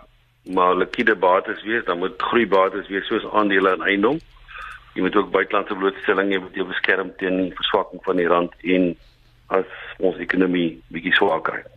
maar 0.46 0.76
liquide 0.76 1.16
bates 1.16 1.62
wees, 1.66 1.84
dan 1.84 1.98
moet 1.98 2.22
groeibates 2.22 2.88
wees 2.88 3.06
soos 3.06 3.26
aandele 3.32 3.74
en 3.74 3.82
eiendom. 3.82 4.18
Jy 4.94 5.02
moet 5.02 5.16
ook 5.16 5.30
buitelandse 5.30 5.74
blootstelling 5.74 6.32
hê 6.32 6.40
wat 6.40 6.54
jou 6.54 6.66
beskerm 6.66 7.10
teen 7.18 7.42
die 7.42 7.56
verswakking 7.58 8.00
van 8.04 8.16
die 8.16 8.28
rand 8.30 8.52
en 8.62 8.94
as 9.52 9.66
ons 9.98 10.16
ekonomie 10.22 10.80
bietjie 10.88 11.12
swak 11.18 11.50
raak. 11.52 11.75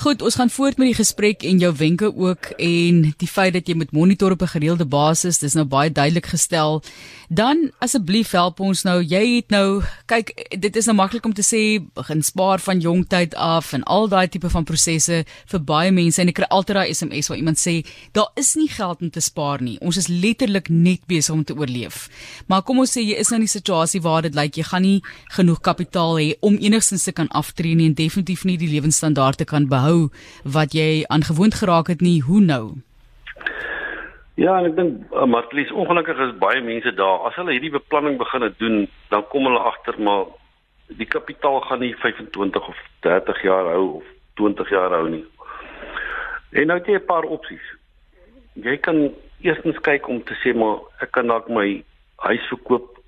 Goed, 0.00 0.22
ons 0.22 0.34
gaan 0.34 0.50
voort 0.50 0.78
met 0.80 0.88
die 0.88 0.96
gesprek 0.96 1.42
en 1.44 1.58
jou 1.60 1.68
wenke 1.76 2.08
ook 2.16 2.46
en 2.56 3.02
die 3.20 3.28
feit 3.28 3.52
dat 3.52 3.66
jy 3.68 3.74
moet 3.76 3.92
monitor 3.92 4.32
op 4.32 4.42
'n 4.42 4.54
gereelde 4.56 4.86
basis, 4.86 5.38
dis 5.38 5.52
nou 5.52 5.64
baie 5.64 5.92
duidelik 5.92 6.26
gestel. 6.26 6.82
Dan 7.28 7.70
asseblief 7.78 8.30
help 8.30 8.60
ons 8.60 8.82
nou. 8.82 9.02
Jy 9.04 9.36
het 9.36 9.50
nou 9.50 9.82
kyk, 10.06 10.56
dit 10.60 10.76
is 10.76 10.84
nou 10.84 10.96
maklik 10.96 11.24
om 11.24 11.32
te 11.32 11.42
sê 11.42 11.84
begin 11.94 12.22
spaar 12.22 12.58
van 12.58 12.80
jong 12.80 13.08
tyd 13.08 13.34
af 13.34 13.72
en 13.72 13.82
al 13.82 14.08
daai 14.08 14.28
tipe 14.28 14.50
van 14.50 14.64
prosesse 14.64 15.24
vir 15.46 15.60
baie 15.60 15.90
mense 15.90 16.20
en 16.20 16.28
ek 16.28 16.34
kry 16.34 16.46
altyd 16.48 16.76
daai 16.76 16.94
SMS 16.94 17.28
waar 17.28 17.38
iemand 17.38 17.58
sê 17.58 17.86
daar 18.12 18.28
is 18.34 18.54
nie 18.54 18.68
geld 18.68 19.02
om 19.02 19.10
te 19.10 19.20
spaar 19.20 19.62
nie. 19.62 19.78
Ons 19.80 19.96
is 19.96 20.08
letterlik 20.08 20.68
net 20.68 21.00
besig 21.06 21.34
om 21.34 21.44
te 21.44 21.54
oorleef. 21.54 22.08
Maar 22.46 22.62
kom 22.62 22.78
ons 22.78 22.96
sê 22.96 23.00
jy 23.00 23.16
is 23.18 23.28
nou 23.28 23.40
in 23.40 23.44
'n 23.44 23.48
situasie 23.48 24.00
waar 24.00 24.22
dit 24.22 24.34
lyk 24.34 24.56
jy 24.56 24.62
gaan 24.62 24.82
nie 24.82 25.02
genoeg 25.30 25.60
kapitaal 25.60 26.18
hê 26.18 26.34
om 26.40 26.56
enigstens 26.56 27.04
te 27.04 27.12
kan 27.12 27.28
aftree 27.28 27.74
nie 27.74 27.86
en 27.86 27.94
definitief 27.94 28.44
nie 28.44 28.56
die 28.56 28.68
lewensstandaarde 28.68 29.44
kan 29.44 29.68
behou 29.68 29.81
behou 29.82 30.10
wat 30.44 30.72
jy 30.72 31.04
aangewoond 31.08 31.54
geraak 31.54 31.86
het 31.90 32.00
nie, 32.00 32.22
hoe 32.22 32.40
nou? 32.40 32.64
Ja, 34.34 34.56
en 34.58 34.70
ek 34.70 34.76
dink 34.76 35.12
uh, 35.12 35.26
Martlies, 35.28 35.72
ongelukkig 35.72 36.18
is 36.24 36.38
baie 36.40 36.62
mense 36.64 36.94
daar. 36.96 37.26
As 37.28 37.36
hulle 37.36 37.52
hierdie 37.52 37.74
beplanning 37.74 38.16
begin 38.18 38.46
doen, 38.58 38.86
dan 39.10 39.26
kom 39.28 39.44
hulle 39.48 39.60
agter 39.60 39.98
maar 40.00 40.30
die 40.96 41.08
kapitaal 41.08 41.60
gaan 41.66 41.80
nie 41.80 41.94
25 42.00 42.68
of 42.68 42.78
30 43.04 43.42
jaar 43.44 43.68
hou 43.72 43.84
of 44.00 44.08
20 44.40 44.70
jaar 44.72 44.92
hou 44.96 45.08
nie. 45.08 45.24
En 46.52 46.68
nou 46.68 46.78
het 46.78 46.88
jy 46.88 46.96
'n 47.00 47.06
paar 47.06 47.24
opsies. 47.24 47.66
Jy 48.54 48.76
kan 48.76 49.12
eerstens 49.40 49.78
kyk 49.80 50.08
om 50.08 50.22
te 50.24 50.34
sê 50.44 50.54
maar 50.54 50.80
ek 51.00 51.12
kan 51.12 51.26
dalk 51.26 51.48
my 51.48 51.84
huis 52.28 52.48
verkoop 52.48 52.98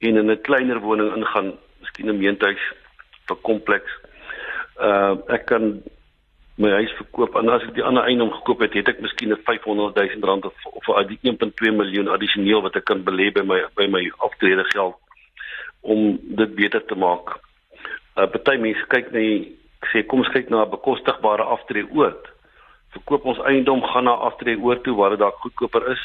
en 0.00 0.16
in 0.16 0.30
'n 0.30 0.42
kleiner 0.42 0.80
woning 0.80 1.16
ingaan, 1.16 1.54
miskien 1.80 2.10
'n 2.10 2.18
meentuis 2.18 2.62
vir 3.26 3.36
kompleks. 3.42 3.90
Uh 4.78 5.18
ek 5.28 5.46
kan 5.46 5.82
my 6.56 6.70
huis 6.72 6.92
verkoop 6.96 7.34
en 7.36 7.50
as 7.52 7.64
ek 7.66 7.74
die 7.76 7.84
ander 7.84 8.06
eiendom 8.08 8.30
gekoop 8.38 8.62
het, 8.64 8.76
het 8.78 8.88
ek 8.88 9.00
miskien 9.04 9.32
'n 9.32 9.42
500 9.44 9.96
000 9.96 10.24
rand 10.24 10.44
of 10.44 10.54
of 10.72 10.86
die 11.08 11.18
1.2 11.22 11.72
miljoen 11.72 12.08
addisioneel 12.08 12.62
wat 12.62 12.76
ek 12.76 12.84
kan 12.84 13.04
belê 13.04 13.30
by 13.32 13.42
my 13.44 13.60
by 13.76 13.86
my 13.86 14.10
aftrede 14.18 14.64
geld 14.72 14.96
om 15.82 16.18
dit 16.20 16.54
beter 16.54 16.84
te 16.84 16.94
maak. 16.94 17.40
Uh 18.16 18.26
party 18.26 18.56
mense 18.56 18.86
kyk 18.88 19.12
na 19.12 19.20
sê 19.92 20.06
kom 20.06 20.24
ons 20.24 20.32
kyk 20.32 20.48
na 20.48 20.64
'n 20.64 20.70
bekostigbare 20.70 21.44
aftreeoord. 21.44 22.22
Verkoop 22.96 23.24
ons 23.24 23.44
eiendom 23.44 23.82
gaan 23.82 24.04
na 24.04 24.16
aftreeoord 24.28 24.82
toe 24.82 24.96
waar 24.96 25.10
dit 25.10 25.18
dalk 25.18 25.36
goedkoper 25.44 25.92
is. 25.92 26.02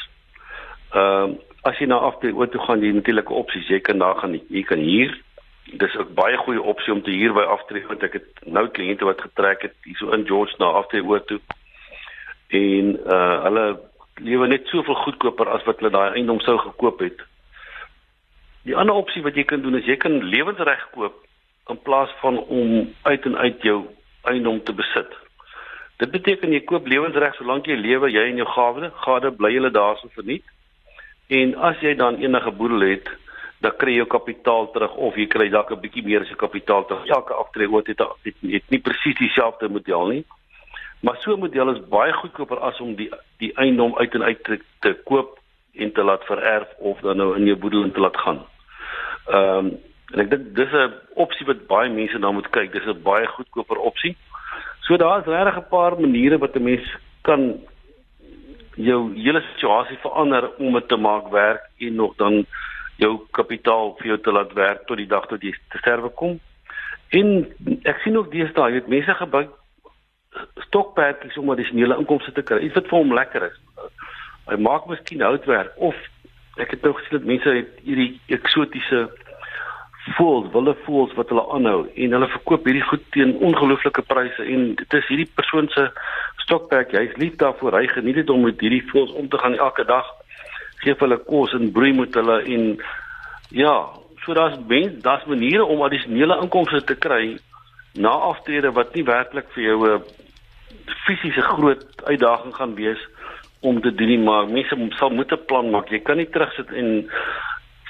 Ehm 0.94 1.30
uh, 1.30 1.36
as 1.64 1.78
jy 1.78 1.86
na 1.86 1.96
aftreeoord 1.96 2.50
toe 2.50 2.60
gaan, 2.60 2.82
jy 2.82 2.92
natuurlik 2.92 3.30
opsies, 3.30 3.68
jy 3.68 3.80
kan 3.80 3.98
daar 3.98 4.18
gaan, 4.18 4.40
jy 4.50 4.62
kan 4.62 4.78
hier 4.78 5.14
dis 5.78 5.94
'n 5.94 6.14
baie 6.14 6.36
goeie 6.36 6.62
opsie 6.62 6.92
om 6.92 7.02
te 7.02 7.10
huur 7.10 7.32
by 7.32 7.44
aftree 7.54 7.86
want 7.86 8.02
ek 8.02 8.12
het 8.12 8.28
nou 8.44 8.68
kliënte 8.68 9.04
wat 9.04 9.20
getrek 9.20 9.62
het 9.62 9.74
hierso 9.84 10.10
in 10.10 10.26
George 10.26 10.54
na 10.58 10.66
aftree 10.66 11.04
oor 11.04 11.24
toe. 11.24 11.40
En 12.48 12.98
uh 13.06 13.42
hulle 13.42 13.80
lewe 14.14 14.46
net 14.46 14.66
soveel 14.66 14.94
goedkoper 14.94 15.48
as 15.48 15.64
wat 15.64 15.78
hulle 15.80 15.90
daai 15.90 16.12
eiendom 16.12 16.40
sou 16.40 16.58
gekoop 16.58 17.00
het. 17.00 17.18
Die 18.62 18.76
ander 18.76 18.94
opsie 18.94 19.22
wat 19.22 19.34
jy 19.34 19.44
kan 19.44 19.62
doen 19.62 19.76
is 19.78 19.88
jy 19.88 19.96
kan 19.96 20.22
lewensreg 20.22 20.90
koop 20.90 21.24
in 21.70 21.82
plaas 21.82 22.10
van 22.20 22.38
om 22.38 22.94
uit 23.02 23.24
en 23.24 23.36
uit 23.36 23.62
jou 23.62 23.86
eiendom 24.22 24.62
te 24.62 24.72
besit. 24.72 25.16
Dit 25.96 26.10
beteken 26.10 26.52
jy 26.52 26.60
koop 26.66 26.86
lewensreg 26.86 27.34
solank 27.34 27.66
jy 27.66 27.76
lewe, 27.76 28.10
jy 28.10 28.28
en 28.28 28.36
jou 28.36 28.46
gade, 28.46 28.90
gade 29.04 29.30
bly 29.38 29.52
hulle 29.54 29.70
daarso 29.70 30.08
verniet. 30.14 30.44
En 31.28 31.54
as 31.54 31.80
jy 31.80 31.94
dan 31.94 32.18
enige 32.20 32.50
boedel 32.50 32.80
het, 32.80 33.08
dan 33.62 33.76
kry 33.78 33.94
jy 33.94 34.02
jou 34.02 34.08
kapitaal 34.10 34.70
terug 34.74 34.94
of 35.06 35.16
jy 35.16 35.28
kry 35.30 35.48
dalk 35.50 35.70
'n 35.70 35.80
bietjie 35.80 36.04
meer 36.04 36.20
as 36.20 36.28
jou 36.28 36.36
kapitaal 36.36 36.84
terug. 36.86 37.06
Elke 37.06 37.34
aftrede 37.34 37.76
het, 37.76 37.98
het 38.22 38.36
het 38.42 38.70
nie 38.70 38.80
presies 38.80 39.18
dieselfde 39.18 39.68
model 39.68 40.06
nie. 40.08 40.24
Maar 41.00 41.16
so 41.20 41.32
'n 41.32 41.38
model 41.38 41.70
is 41.70 41.88
baie 41.88 42.12
goedkoper 42.12 42.58
as 42.58 42.80
om 42.80 42.94
die 42.94 43.10
die 43.38 43.52
eiendom 43.54 43.96
uit 43.96 44.14
en 44.14 44.22
uit 44.22 44.44
te, 44.44 44.60
te 44.80 44.94
koop 45.04 45.38
en 45.74 45.92
te 45.92 46.02
laat 46.02 46.24
vererf 46.24 46.68
of 46.78 47.00
dan 47.00 47.16
nou 47.16 47.36
in 47.36 47.46
jou 47.46 47.56
boedel 47.56 47.90
te 47.90 48.00
laat 48.00 48.16
gaan. 48.16 48.46
Ehm 49.26 49.58
um, 49.58 49.78
en 50.12 50.20
ek 50.20 50.30
dink 50.30 50.54
dis 50.54 50.72
'n 50.72 50.92
opsie 51.14 51.46
wat 51.46 51.66
baie 51.66 51.90
mense 51.90 52.18
na 52.18 52.30
moet 52.30 52.50
kyk. 52.50 52.72
Dis 52.72 52.86
'n 52.86 53.02
baie 53.02 53.26
goedkoper 53.26 53.78
opsie. 53.78 54.16
So 54.80 54.96
daar's 54.96 55.26
regtig 55.26 55.56
'n 55.56 55.68
paar 55.70 56.00
maniere 56.00 56.38
wat 56.38 56.56
'n 56.56 56.62
mens 56.62 56.96
kan 57.22 57.60
jou 58.76 59.14
hele 59.14 59.42
situasie 59.52 59.98
verander 60.02 60.50
om 60.58 60.72
dit 60.72 60.88
te 60.88 60.96
maak 60.96 61.30
werk 61.30 61.62
en 61.78 61.94
nog 61.94 62.16
dan 62.16 62.46
jou 63.00 63.12
kapitaal 63.36 63.94
vir 63.98 64.12
jou 64.12 64.18
te 64.20 64.32
laat 64.32 64.52
werk 64.52 64.86
tot 64.86 65.00
die 65.00 65.08
dag 65.08 65.26
tot 65.30 65.42
jy 65.42 65.54
te 65.72 65.80
sterwe 65.80 66.10
kom. 66.18 66.38
En 67.12 67.34
ek 67.88 68.00
sien 68.04 68.16
ook 68.16 68.30
deesdae, 68.32 68.70
jy 68.70 68.80
weet 68.80 68.92
mense 68.92 69.14
gebruik 69.18 69.50
stokperdjies 70.66 71.36
om 71.40 71.50
addisionele 71.52 71.98
inkomste 72.00 72.32
te 72.32 72.44
kry. 72.46 72.62
Iets 72.64 72.78
wat 72.78 72.88
vir 72.88 72.98
hom 72.98 73.12
lekker 73.16 73.48
is. 73.50 73.58
Hy 74.48 74.56
maak 74.64 74.86
miskien 74.90 75.24
houtwerk 75.24 75.74
of 75.76 75.98
ek 76.60 76.74
het 76.74 76.84
nou 76.84 76.92
gesien 76.96 77.18
dat 77.18 77.28
mense 77.28 77.56
het 77.56 77.82
hierdie 77.84 78.14
eksotiese 78.32 79.06
voels, 80.16 80.48
wille 80.52 80.74
voels 80.86 81.12
wat 81.14 81.30
hulle 81.30 81.44
aanhou 81.54 81.84
en 81.86 82.16
hulle 82.16 82.28
verkoop 82.32 82.64
hierdie 82.66 82.84
goed 82.88 83.04
teen 83.14 83.36
ongelooflike 83.44 84.02
pryse 84.08 84.44
en 84.54 84.72
dit 84.80 84.96
is 84.98 85.08
hierdie 85.12 85.28
persoon 85.38 85.68
se 85.74 85.86
stokperdjie. 86.42 86.98
Hy's 87.04 87.20
lief 87.22 87.36
daarvoor. 87.42 87.78
Hy 87.78 87.86
geniet 87.92 88.18
dit 88.22 88.32
om 88.32 88.42
met 88.44 88.60
hierdie 88.60 88.82
voels 88.90 89.12
om 89.20 89.28
te 89.30 89.38
gaan 89.38 89.54
elke 89.54 89.84
dag 89.88 90.08
gee 90.82 90.94
hulle 90.98 91.18
kos 91.26 91.54
en 91.56 91.72
broei 91.72 91.92
met 91.92 92.14
hulle 92.14 92.42
en 92.54 92.66
ja, 93.50 93.74
so 94.24 94.34
daar's 94.34 94.58
mens, 94.66 95.00
daar's 95.02 95.24
maniere 95.30 95.64
om 95.64 95.82
addisionele 95.82 96.40
inkomste 96.42 96.82
te 96.84 96.94
kry 96.94 97.38
na 97.94 98.12
aftrede 98.32 98.72
wat 98.72 98.94
nie 98.94 99.04
werklik 99.04 99.48
vir 99.54 99.62
jou 99.62 99.78
'n 99.88 100.02
fisiese 101.06 101.42
groot 101.42 101.84
uitdaging 102.04 102.54
gaan 102.54 102.74
wees 102.74 103.00
om 103.60 103.80
te 103.80 103.94
doen 103.94 104.08
nie, 104.08 104.18
maar 104.18 104.48
mense 104.48 104.76
sal 104.98 105.10
moet 105.10 105.32
'n 105.32 105.46
plan 105.46 105.70
maak. 105.70 105.88
Jy 105.88 106.00
kan 106.00 106.16
nie 106.16 106.30
terugsit 106.30 106.72
en 106.72 107.10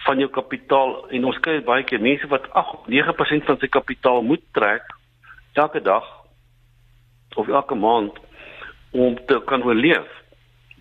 van 0.05 0.19
jou 0.19 0.31
kapitaal 0.31 1.09
en 1.11 1.25
ons 1.25 1.39
kry 1.41 1.61
baie 1.63 1.85
keer 1.85 2.01
mense 2.01 2.27
wat 2.27 2.51
8 2.53 2.89
9% 2.89 3.45
van 3.45 3.59
sy 3.59 3.69
kapitaal 3.69 4.23
moet 4.23 4.43
trek 4.53 4.83
elke 5.53 5.81
dag 5.81 6.05
of 7.35 7.49
elke 7.49 7.75
maand 7.75 8.19
om 8.91 9.17
te 9.27 9.41
kan 9.47 9.63
oorleef 9.63 10.22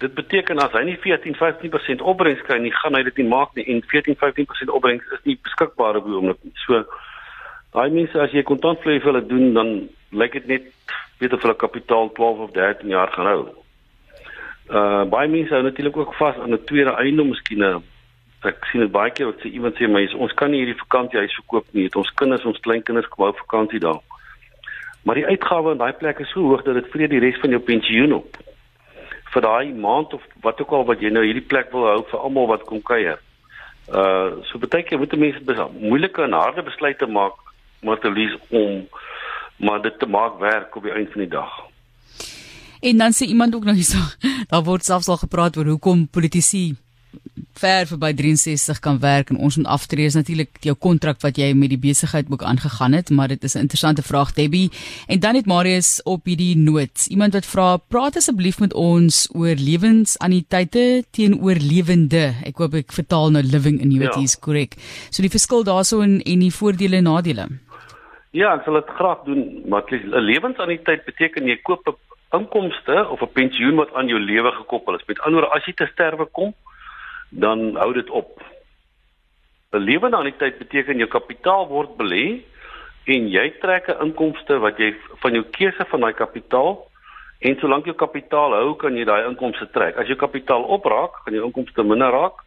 dit 0.01 0.13
beteken 0.17 0.59
as 0.63 0.73
hy 0.75 0.83
nie 0.87 0.97
14 1.03 1.37
15% 1.37 2.03
opbrengs 2.11 2.41
kry 2.47 2.57
nie, 2.61 2.73
gaan 2.73 2.97
hy 2.97 3.03
dit 3.07 3.21
nie 3.21 3.29
maak 3.29 3.55
nie 3.57 3.65
en 3.71 3.81
14 3.93 4.17
15% 4.19 4.73
opbrengs 4.73 5.15
is 5.17 5.23
nie 5.29 5.37
beskikbaar 5.45 5.99
op 5.99 6.09
die 6.09 6.17
oomblik 6.17 6.41
nie. 6.45 6.53
So 6.65 6.83
daai 7.75 7.89
mense 7.93 8.19
as 8.19 8.33
jy 8.35 8.43
kontantvloei 8.47 8.99
vir 8.99 9.11
hulle 9.11 9.23
doen, 9.29 9.53
dan 9.57 9.71
lyk 10.11 10.37
dit 10.39 10.49
net 10.51 10.67
weet 11.21 11.33
of 11.37 11.45
hulle 11.45 11.57
kapitaal 11.63 12.11
12 12.17 12.45
of 12.47 12.53
13 12.57 12.93
jaar 12.93 13.13
gaan 13.15 13.31
hou. 13.31 13.41
Uh 14.71 15.03
baie 15.13 15.29
mense 15.31 15.53
hou 15.53 15.63
natuurlik 15.63 15.97
ook 15.97 16.13
vas 16.19 16.37
aan 16.41 16.53
'n 16.53 16.65
tweede 16.65 16.95
eiendom, 16.97 17.29
miskien 17.35 17.63
'n 17.63 17.83
ek 18.43 18.65
sien 18.71 18.81
dit 18.81 18.91
baie 18.91 19.11
keer 19.11 19.29
wat 19.29 19.41
sê 19.41 19.51
iemand 19.53 19.75
sê 19.77 19.87
my 19.87 20.07
ons 20.17 20.33
kan 20.33 20.51
nie 20.51 20.63
hierdie 20.63 20.81
vakansiehuis 20.83 21.35
verkoop 21.41 21.65
nie, 21.71 21.83
het 21.83 21.95
ons 21.95 22.13
kinders, 22.17 22.45
ons 22.45 22.59
kleinkinders 22.59 23.07
kom 23.07 23.25
hou 23.25 23.33
vakansie 23.37 23.79
daar. 23.79 24.01
Maar 25.03 25.15
die 25.15 25.25
uitgawe 25.25 25.71
in 25.71 25.77
daai 25.77 25.93
plek 25.93 26.19
is 26.19 26.29
so 26.29 26.41
hoog 26.41 26.63
dat 26.63 26.73
dit 26.73 26.89
vreet 26.93 27.09
die 27.09 27.19
res 27.19 27.37
van 27.41 27.49
jou 27.49 27.61
pensioen 27.61 28.13
op 28.13 28.37
vir 29.34 29.41
daai 29.41 29.74
maand 29.74 30.13
of 30.13 30.24
wat 30.44 30.62
ook 30.62 30.72
al 30.78 30.86
wat 30.89 31.02
jy 31.02 31.12
nou 31.13 31.24
hierdie 31.26 31.48
plek 31.54 31.72
wil 31.72 31.88
hou 31.88 32.02
vir 32.12 32.20
almal 32.20 32.50
wat 32.52 32.65
kom 32.70 32.82
kuier. 32.82 33.20
Uh 33.88 34.44
so 34.50 34.60
baie 34.60 34.84
keer 34.84 35.00
moet 35.00 35.15
mense 35.17 35.67
moeilike 35.80 36.24
en 36.24 36.38
harde 36.38 36.63
besluite 36.63 37.08
maak 37.08 37.39
maar 37.82 38.00
te 38.00 38.12
lees 38.12 38.38
om 38.50 38.88
maar 39.58 39.82
dit 39.82 40.00
te 40.00 40.06
maak 40.06 40.39
werk 40.39 40.76
op 40.76 40.84
die 40.84 40.94
einde 40.94 41.12
van 41.12 41.22
die 41.22 41.34
dag. 41.34 41.52
En 42.82 42.98
dan 42.98 43.13
sê 43.13 43.28
iemand 43.30 43.56
ook 43.56 43.63
nog 43.63 43.76
hierso, 43.76 44.02
daar 44.52 44.63
word 44.63 44.86
selfs 44.86 45.08
al 45.08 45.22
gepraat 45.22 45.58
oor 45.58 45.65
hoekom 45.65 46.08
politici 46.10 46.76
ver 47.62 47.86
verby 47.86 48.12
63 48.17 48.80
kan 48.80 49.00
werk 49.00 49.30
en 49.30 49.38
ons 49.38 49.58
moet 49.60 49.67
aftree 49.67 50.08
is 50.10 50.17
natuurlik 50.17 50.62
jou 50.65 50.76
kontrak 50.76 51.21
wat 51.26 51.38
jy 51.38 51.52
met 51.58 51.69
die 51.74 51.80
besigheid 51.82 52.30
ook 52.32 52.43
aangegaan 52.47 52.95
het 52.97 53.12
maar 53.13 53.28
dit 53.28 53.43
is 53.43 53.56
'n 53.56 53.65
interessante 53.65 54.02
vraag 54.02 54.34
Debbie 54.34 54.71
en 55.08 55.19
dan 55.19 55.36
het 55.36 55.45
Marius 55.45 56.02
op 56.04 56.26
hierdie 56.26 56.58
noot 56.58 57.06
iemand 57.10 57.34
wat 57.34 57.45
vra 57.45 57.78
praat 57.78 58.15
asseblief 58.15 58.60
met 58.60 58.74
ons 58.74 59.30
oor 59.34 59.56
lewensaniteite 59.56 61.04
teenoor 61.12 61.56
lewende 61.56 62.34
ek 62.45 62.58
hoop 62.58 62.74
ek 62.74 62.91
vertaal 62.91 63.32
nou 63.32 63.43
living 63.43 63.82
annuities 63.82 64.34
ja. 64.34 64.39
korrek 64.39 64.76
so 65.10 65.21
die 65.21 65.36
verskil 65.38 65.63
daarso 65.63 66.02
en 66.02 66.21
en 66.21 66.39
die 66.39 66.54
voordele 66.54 66.95
en 66.95 67.04
nadele 67.04 67.47
Ja, 68.32 68.54
ek 68.56 68.63
sal 68.63 68.78
dit 68.80 68.91
graag 68.95 69.24
doen, 69.28 69.41
maar 69.67 69.84
'n 69.91 70.24
lewensaniteit 70.24 71.04
beteken 71.06 71.47
jy 71.47 71.58
koop 71.67 71.88
'n 71.88 71.95
inkomste 72.39 73.08
of 73.10 73.21
'n 73.21 73.34
pensioen 73.34 73.76
wat 73.76 73.93
aan 73.93 74.08
jou 74.08 74.19
lewe 74.19 74.52
gekoppel 74.52 74.95
is. 74.95 75.06
Met 75.08 75.19
ander 75.19 75.41
woorde, 75.41 75.56
as 75.56 75.65
jy 75.65 75.74
te 75.74 75.89
sterwe 75.91 76.26
kom, 76.32 76.54
dan 77.32 77.76
hou 77.76 77.94
dit 77.94 78.10
op. 78.10 78.39
'n 79.72 79.78
Lewende 79.78 80.17
anniteit 80.17 80.58
beteken 80.60 80.98
jou 80.98 81.08
kapitaal 81.08 81.67
word 81.67 81.96
belê 81.98 82.44
en 83.08 83.28
jy 83.28 83.50
trek 83.60 83.88
'n 83.88 84.02
inkomste 84.06 84.60
wat 84.60 84.78
jy 84.78 84.96
van 85.24 85.34
jou 85.34 85.44
keuse 85.44 85.86
van 85.89 86.00
daai 86.00 86.13
kapitaal 86.13 86.91
En 87.41 87.58
solank 87.58 87.88
jou 87.89 87.96
kapitaal 87.98 88.54
hou, 88.54 88.76
kan 88.78 88.94
jy 88.94 89.02
daai 89.10 89.26
inkomste 89.26 89.65
trek. 89.74 89.98
As 89.98 90.10
jou 90.10 90.17
kapitaal 90.20 90.62
opraak, 90.76 91.24
gaan 91.24 91.34
jou 91.34 91.48
inkomste 91.48 91.84
minder 91.84 92.13
raak 92.13 92.44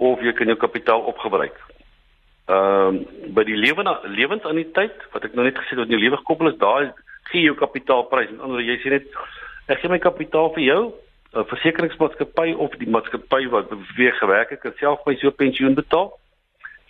of 0.00 0.22
jy 0.24 0.32
kan 0.32 0.48
jou 0.48 0.56
kapitaal 0.56 1.04
opgebruik. 1.12 1.58
Ehm 2.48 3.02
uh, 3.02 3.28
by 3.36 3.44
die 3.46 3.58
lewende 3.60 3.92
lewensanniteit 4.08 5.04
wat 5.12 5.28
ek 5.28 5.36
nou 5.36 5.44
net 5.44 5.60
gesê 5.60 5.76
het 5.76 5.82
wat 5.82 5.92
jou 5.92 6.00
lewe 6.00 6.16
gekoppel 6.22 6.48
is, 6.48 6.56
daai 6.58 6.88
gee 7.28 7.44
jou 7.44 7.54
kapitaalprys. 7.60 8.32
En 8.32 8.40
anders 8.48 8.66
jy 8.66 8.78
sê 8.80 8.94
net 8.94 9.12
ek 9.68 9.82
gee 9.82 9.92
my 9.92 10.00
kapitaal 10.00 10.48
vir 10.56 10.64
jou, 10.64 10.80
'n 11.32 11.44
versekeringsmaatskappy 11.48 12.52
of 12.52 12.74
die 12.76 12.88
maatskappy 12.88 13.48
wat 13.48 13.68
beweeg 13.68 14.18
gewerk 14.18 14.50
het, 14.50 14.60
kan 14.60 14.74
self 14.76 15.04
my 15.06 15.14
so 15.16 15.30
pensioen 15.30 15.74
betaal 15.74 16.12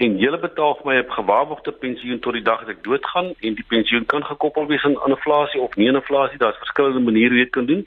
en 0.02 0.16
julle 0.18 0.38
betaal 0.38 0.74
vir 0.78 0.86
my 0.86 0.96
'n 0.98 1.12
gewaarborgde 1.16 1.72
pensioen 1.72 2.18
tot 2.20 2.32
die 2.32 2.42
dag 2.42 2.62
as 2.62 2.68
ek 2.68 2.82
doodgaan 2.82 3.34
en 3.40 3.54
die 3.54 3.68
pensioen 3.68 4.06
kan 4.06 4.24
gekoppel 4.24 4.66
wees 4.66 4.84
aan 4.84 4.98
inflasie 5.06 5.60
of 5.60 5.76
nie 5.76 5.86
inflasie. 5.86 6.38
Daar's 6.38 6.58
verskillende 6.58 7.00
maniere 7.00 7.28
hoe 7.28 7.38
jy 7.38 7.44
dit 7.44 7.52
kan 7.52 7.66
doen. 7.66 7.86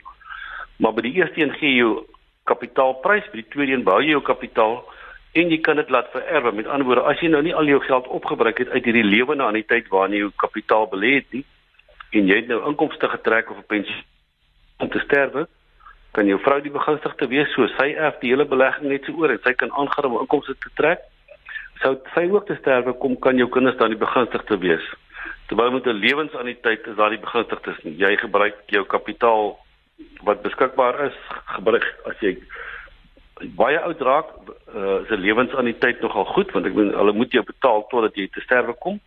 Maar 0.76 0.92
by 0.94 1.02
die 1.02 1.12
eerste 1.12 1.40
een 1.40 1.52
gee 1.52 1.70
jy 1.70 1.76
jou 1.76 2.06
kapitaalprys 2.44 3.30
by 3.30 3.36
die 3.42 3.48
tweede 3.48 3.72
een 3.72 3.84
bou 3.84 4.00
jy 4.00 4.10
jou 4.10 4.22
kapitaal 4.22 4.84
en 5.32 5.50
jy 5.50 5.60
kan 5.60 5.76
dit 5.76 5.90
laat 5.90 6.08
vererwe. 6.10 6.52
Met 6.52 6.66
ander 6.66 6.86
woorde 6.86 7.02
as 7.02 7.20
jy 7.20 7.28
nou 7.28 7.42
nie 7.42 7.54
al 7.54 7.66
jou 7.66 7.80
geld 7.80 8.06
opgebruik 8.06 8.58
het 8.58 8.68
uit 8.68 8.84
hierdie 8.84 9.04
lewende 9.04 9.44
aan 9.44 9.60
die 9.60 9.66
tyd 9.66 9.88
waarin 9.88 10.12
jy 10.12 10.18
jou 10.18 10.32
kapitaal 10.36 10.88
belê 10.88 11.14
het 11.14 11.32
nie 11.32 11.44
en 12.12 12.26
jy 12.26 12.36
het 12.36 12.48
nou 12.48 12.64
inkomste 12.68 13.08
getrek 13.08 13.50
of 13.50 13.58
'n 13.58 13.66
pensioen 13.66 14.04
om 14.78 14.88
te 14.88 14.98
sterwe 14.98 15.48
kan 16.16 16.26
jou 16.26 16.38
vrou 16.40 16.60
die 16.64 16.72
begunstigde 16.72 17.28
wees 17.28 17.52
so 17.54 17.68
sy 17.76 17.92
erf 17.92 18.16
die 18.22 18.32
hele 18.32 18.48
belegging 18.48 18.88
net 18.88 19.04
so 19.04 19.12
oor 19.20 19.34
en 19.34 19.44
sy 19.44 19.52
kan 19.52 19.72
aangaan 19.72 20.10
om 20.10 20.22
inkomste 20.24 20.56
te 20.64 20.72
trek 20.80 21.04
sou 21.82 21.96
sy 22.14 22.24
ook 22.30 22.46
te 22.48 22.56
sterwe 22.60 22.94
kom 23.02 23.16
kan 23.20 23.38
jou 23.40 23.48
kinders 23.52 23.76
dan 23.80 23.92
die 23.92 24.00
begunstigde 24.00 24.58
wees. 24.62 24.84
Terwyl 25.48 25.72
met 25.72 25.86
'n 25.86 26.00
lewensanniteit 26.00 26.86
is 26.86 26.96
daar 26.96 27.10
die 27.10 27.24
begunstigdes 27.26 27.82
nie. 27.84 27.96
Jy 27.98 28.16
gebruik 28.16 28.56
jou 28.66 28.84
kapitaal 28.84 29.58
wat 30.22 30.42
beskikbaar 30.42 31.06
is, 31.06 31.16
gebruik 31.44 31.86
as 32.04 32.16
jy 32.20 32.36
baie 33.56 33.80
oud 33.80 34.00
raak, 34.00 34.26
uh, 34.74 35.02
is 35.04 35.10
'n 35.10 35.20
lewensanniteit 35.20 36.00
nogal 36.00 36.24
goed 36.24 36.50
want 36.52 36.66
ek 36.66 36.74
bedoel 36.74 36.98
hulle 36.98 37.12
moet 37.12 37.32
jou 37.32 37.44
betaal 37.44 37.86
totdat 37.90 38.14
jy 38.14 38.28
te 38.28 38.40
sterwe 38.40 38.74
kom. 38.78 39.00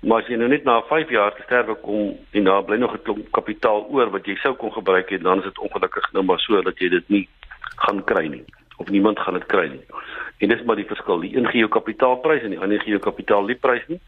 Maar 0.00 0.22
as 0.22 0.28
jy 0.30 0.36
nou 0.38 0.48
net 0.48 0.64
na 0.64 0.78
5 0.86 1.10
jaar 1.10 1.34
te 1.34 1.42
sterwe 1.42 1.74
kom 1.82 2.12
en 2.30 2.44
daar 2.44 2.64
bly 2.64 2.76
nog 2.76 2.94
'n 2.94 3.02
klomp 3.02 3.32
kapitaal 3.32 3.86
oor 3.90 4.10
wat 4.10 4.26
jy 4.26 4.36
sou 4.36 4.54
kon 4.54 4.72
gebruik 4.72 5.10
het, 5.10 5.22
dan 5.22 5.38
is 5.38 5.44
dit 5.44 5.58
ongelukkig 5.58 6.12
nou 6.12 6.24
maar 6.24 6.38
so 6.38 6.62
dat 6.62 6.78
jy 6.78 6.88
dit 6.88 7.08
nie 7.08 7.28
gaan 7.76 8.04
kry 8.04 8.26
nie 8.26 8.44
of 8.76 8.88
niemand 8.88 9.18
gaan 9.18 9.34
dit 9.34 9.46
kry 9.46 9.68
nie. 9.68 9.84
En 10.38 10.48
dis 10.48 10.62
maar 10.62 10.76
die 10.76 10.86
verskil. 10.86 11.20
Die 11.20 11.36
een 11.36 11.46
gee 11.46 11.58
jou 11.58 11.70
kapitaalprys 11.70 12.42
en 12.42 12.50
die 12.50 12.60
ander 12.60 12.80
gee 12.80 12.94
jou 12.94 13.00
kapitaalliepprys 13.00 13.86
nie. 13.86 14.00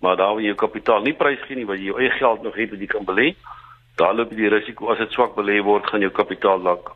Maar 0.00 0.16
daar 0.16 0.32
waar 0.32 0.40
jy 0.40 0.52
jou 0.52 0.56
kapitaal 0.60 1.02
nie 1.02 1.14
prys 1.14 1.40
gee 1.46 1.56
nie, 1.56 1.66
waar 1.66 1.76
jy 1.76 1.90
jou 1.90 2.00
eie 2.00 2.10
geld 2.10 2.42
nog 2.42 2.56
het 2.56 2.70
wat 2.70 2.80
jy 2.80 2.86
kan 2.86 3.04
belê, 3.04 3.34
daar 3.96 4.14
loop 4.14 4.30
jy 4.30 4.36
die 4.36 4.52
risiko 4.52 4.90
as 4.92 4.98
dit 4.98 5.12
swak 5.12 5.34
belê 5.36 5.56
word, 5.64 5.88
gaan 5.88 6.04
jou 6.04 6.12
kapitaal 6.12 6.62
dalk 6.62 6.92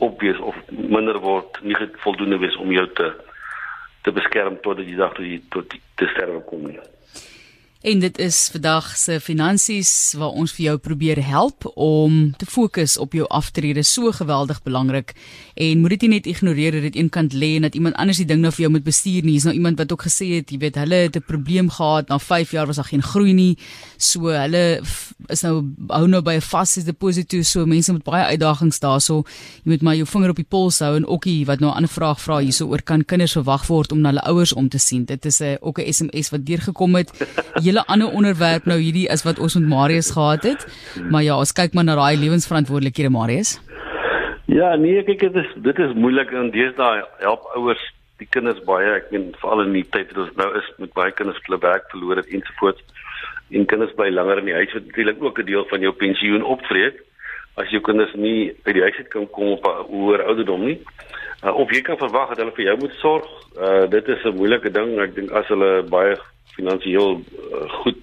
opwees 0.00 0.38
of 0.40 0.56
minder 0.70 1.18
word, 1.20 1.60
nie 1.62 1.76
voldoende 2.04 2.38
wees 2.40 2.56
om 2.56 2.72
jou 2.72 2.86
te 2.96 3.12
te 4.02 4.10
beskerm 4.10 4.56
totdat 4.64 4.88
jy 4.88 4.96
dag 4.98 5.12
tot 5.14 5.26
jy 5.26 5.36
tot 5.52 5.74
te 5.94 6.06
sterwe 6.10 6.40
kom 6.48 6.64
nie. 6.66 6.80
En 7.82 7.98
dit 7.98 8.18
is 8.18 8.48
vandag 8.52 8.96
se 8.96 9.16
finansies 9.20 9.90
waar 10.14 10.36
ons 10.38 10.52
vir 10.54 10.64
jou 10.68 10.74
probeer 10.78 11.18
help 11.26 11.66
om 11.74 12.28
te 12.38 12.46
fokus 12.46 12.94
op 13.02 13.16
jou 13.18 13.24
aftrede 13.26 13.82
so 13.82 14.12
geweldig 14.14 14.60
belangrik 14.62 15.10
en 15.58 15.80
moet 15.82 15.96
dit 15.96 16.04
nie 16.06 16.10
net 16.12 16.28
ignoreer 16.30 16.76
dat 16.76 16.86
dit 16.86 17.00
eenkant 17.00 17.34
lê 17.34 17.56
en 17.56 17.66
dat 17.66 17.74
iemand 17.74 17.98
anders 17.98 18.20
die 18.22 18.26
ding 18.28 18.38
nou 18.38 18.52
vir 18.54 18.68
jou 18.68 18.70
moet 18.76 18.86
bestuur 18.86 19.26
nie. 19.26 19.34
Hier's 19.34 19.48
nou 19.48 19.54
iemand 19.58 19.82
wat 19.82 19.90
ook 19.92 20.06
gesê 20.06 20.28
het, 20.36 20.54
jy 20.54 20.60
weet, 20.62 20.78
hulle 20.78 21.00
het 21.08 21.16
'n 21.16 21.26
probleem 21.26 21.70
gehad, 21.70 22.08
na 22.08 22.18
5 22.18 22.52
jaar 22.52 22.66
was 22.66 22.76
daar 22.76 22.84
geen 22.84 23.02
groei 23.02 23.32
nie. 23.32 23.58
So 23.98 24.30
hulle 24.30 24.80
is 25.28 25.42
nou 25.42 25.66
hou 25.88 26.06
nou 26.06 26.22
by 26.22 26.34
'n 26.34 26.40
vaste 26.40 26.84
deposito, 26.84 27.42
so 27.42 27.66
mense 27.66 27.92
met 27.92 28.04
baie 28.04 28.24
uitdagings 28.24 28.78
daarso. 28.78 29.24
Jy 29.64 29.70
moet 29.70 29.82
maar 29.82 29.96
jou 29.96 30.06
vinger 30.06 30.30
op 30.30 30.36
die 30.36 30.48
pols 30.48 30.78
hou 30.78 30.96
en 30.96 31.06
ookie 31.06 31.44
wat 31.46 31.60
nou 31.60 31.70
'n 31.70 31.74
ander 31.74 31.90
vraag 31.90 32.20
vra 32.20 32.38
hierso 32.38 32.66
oor 32.66 32.82
kan 32.82 33.04
kinders 33.04 33.32
verwag 33.32 33.66
word 33.66 33.92
om 33.92 34.00
na 34.00 34.08
hulle 34.08 34.22
ouers 34.22 34.52
om 34.52 34.68
te 34.68 34.78
sien. 34.78 35.04
Dit 35.04 35.24
is 35.24 35.40
'n 35.40 35.56
ook 35.60 35.78
'n 35.78 35.92
SMS 35.92 36.30
wat 36.30 36.46
deurgekom 36.46 36.94
het 36.94 37.10
hele 37.72 37.84
ander 37.88 38.12
onderwerp 38.12 38.68
nou 38.68 38.78
hierdie 38.78 39.08
as 39.10 39.24
wat 39.24 39.40
ons 39.40 39.56
met 39.56 39.68
Marius 39.68 40.12
gehad 40.12 40.44
het. 40.44 40.66
Maar 41.10 41.24
ja, 41.24 41.38
ons 41.40 41.54
kyk 41.56 41.72
maar 41.72 41.88
na 41.88 41.96
daai 41.96 42.20
lewensverantwoordelikhede 42.20 43.10
Marius. 43.10 43.56
Ja, 44.52 44.74
nee, 44.76 45.00
kyk 45.06 45.24
dit 45.28 45.38
is 45.40 45.50
dit 45.64 45.78
is 45.80 45.94
moeilik 45.96 46.32
en 46.36 46.50
deesdae 46.52 47.04
help 47.24 47.46
ouers 47.56 47.84
die 48.20 48.28
kinders 48.28 48.60
baie. 48.68 48.98
Ek 48.98 49.08
meen 49.14 49.30
veral 49.40 49.64
in 49.64 49.78
die 49.78 49.86
tyd 49.94 50.12
wat 50.12 50.26
ons 50.26 50.36
nou 50.40 50.50
is 50.60 50.68
met 50.82 50.92
baie 50.98 51.14
kinders 51.16 51.38
wat 51.40 51.48
hulle 51.48 51.62
werk 51.64 51.88
verloor 51.94 52.20
het 52.20 52.28
ensovoorts. 52.28 52.84
En 53.56 53.64
kinders 53.70 53.94
bly 53.96 54.10
langer 54.12 54.42
in 54.42 54.50
die 54.50 54.58
huis 54.58 54.76
wat 54.76 54.90
natuurlik 54.90 55.24
ook 55.24 55.40
'n 55.40 55.48
deel 55.48 55.64
van 55.72 55.80
jou 55.80 55.92
pensioen 56.04 56.44
opvreet 56.44 57.00
as 57.60 57.68
jou 57.70 57.80
kinders 57.84 58.12
nie 58.14 58.52
by 58.64 58.72
die 58.72 58.84
huis 58.84 58.96
uit 58.96 59.08
kan 59.08 59.26
kom 59.30 59.56
op 59.56 59.64
'n 59.64 59.88
hoër 59.88 60.26
ouderdom 60.28 60.64
nie. 60.64 60.78
Uh, 61.44 61.56
of 61.56 61.72
jy 61.72 61.80
kan 61.82 61.98
verwag 61.98 62.28
dat 62.28 62.38
hulle 62.38 62.54
vir 62.54 62.64
jou 62.64 62.76
moet 62.78 62.94
sorg. 63.00 63.26
Uh 63.56 63.86
dit 63.88 64.08
is 64.08 64.24
'n 64.24 64.36
moeilike 64.36 64.70
ding. 64.70 65.00
Ek 65.00 65.14
dink 65.14 65.30
as 65.30 65.48
hulle 65.48 65.82
baie 65.82 66.16
finansiëel 66.56 67.20
uh, 67.20 67.70
goed 67.82 67.98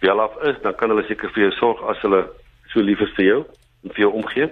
wel 0.00 0.20
af 0.20 0.42
is, 0.42 0.56
dan 0.62 0.74
kan 0.74 0.88
hulle 0.88 1.04
seker 1.08 1.30
vir 1.32 1.46
jou 1.46 1.52
sorg 1.58 1.82
as 1.88 2.00
hulle 2.04 2.24
so 2.72 2.80
lief 2.80 3.00
is 3.00 3.14
vir 3.16 3.24
jou 3.24 3.40
en 3.84 3.92
vir 3.92 4.04
jou 4.04 4.12
omgee. 4.20 4.48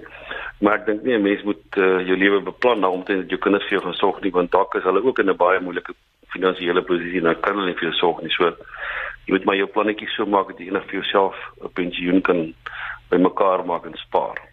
Maar 0.63 0.79
ek 0.81 0.87
dink 0.87 1.03
nie 1.03 1.17
'n 1.17 1.23
mens 1.23 1.43
moet 1.43 1.77
uh, 1.77 2.01
jou 2.07 2.17
lewe 2.17 2.41
beplan 2.41 2.81
na 2.81 2.89
om 2.89 3.05
te 3.05 3.17
dat 3.17 3.31
jou 3.31 3.41
kinders 3.41 3.65
vir 3.69 3.79
jou 3.79 3.85
gaan 3.85 4.01
sorg 4.01 4.21
nie, 4.23 4.33
want 4.33 4.53
dalk 4.53 4.75
is 4.75 4.87
hulle 4.89 5.05
ook 5.05 5.19
in 5.19 5.31
'n 5.31 5.37
baie 5.37 5.61
moeilike 5.61 5.95
finansiële 6.33 6.83
posisie 6.83 7.19
en 7.19 7.29
dan 7.31 7.41
kan 7.41 7.57
hulle 7.57 7.67
nie 7.67 7.79
vir 7.81 7.89
jou 7.91 7.97
sorg 7.99 8.23
nie. 8.23 8.31
So 8.31 8.45
jy 9.27 9.35
moet 9.35 9.45
maar 9.45 9.57
jou 9.57 9.67
plannetjies 9.67 10.15
so 10.17 10.27
maak 10.27 10.49
dat 10.49 10.59
jy 10.59 10.71
net 10.71 10.87
vir 10.91 11.01
jouself 11.01 11.37
'n 11.63 11.73
pensioen 11.75 12.23
kan 12.23 12.55
bymekaar 13.11 13.67
maak 13.67 13.85
en 13.87 13.97
spaar. 13.97 14.52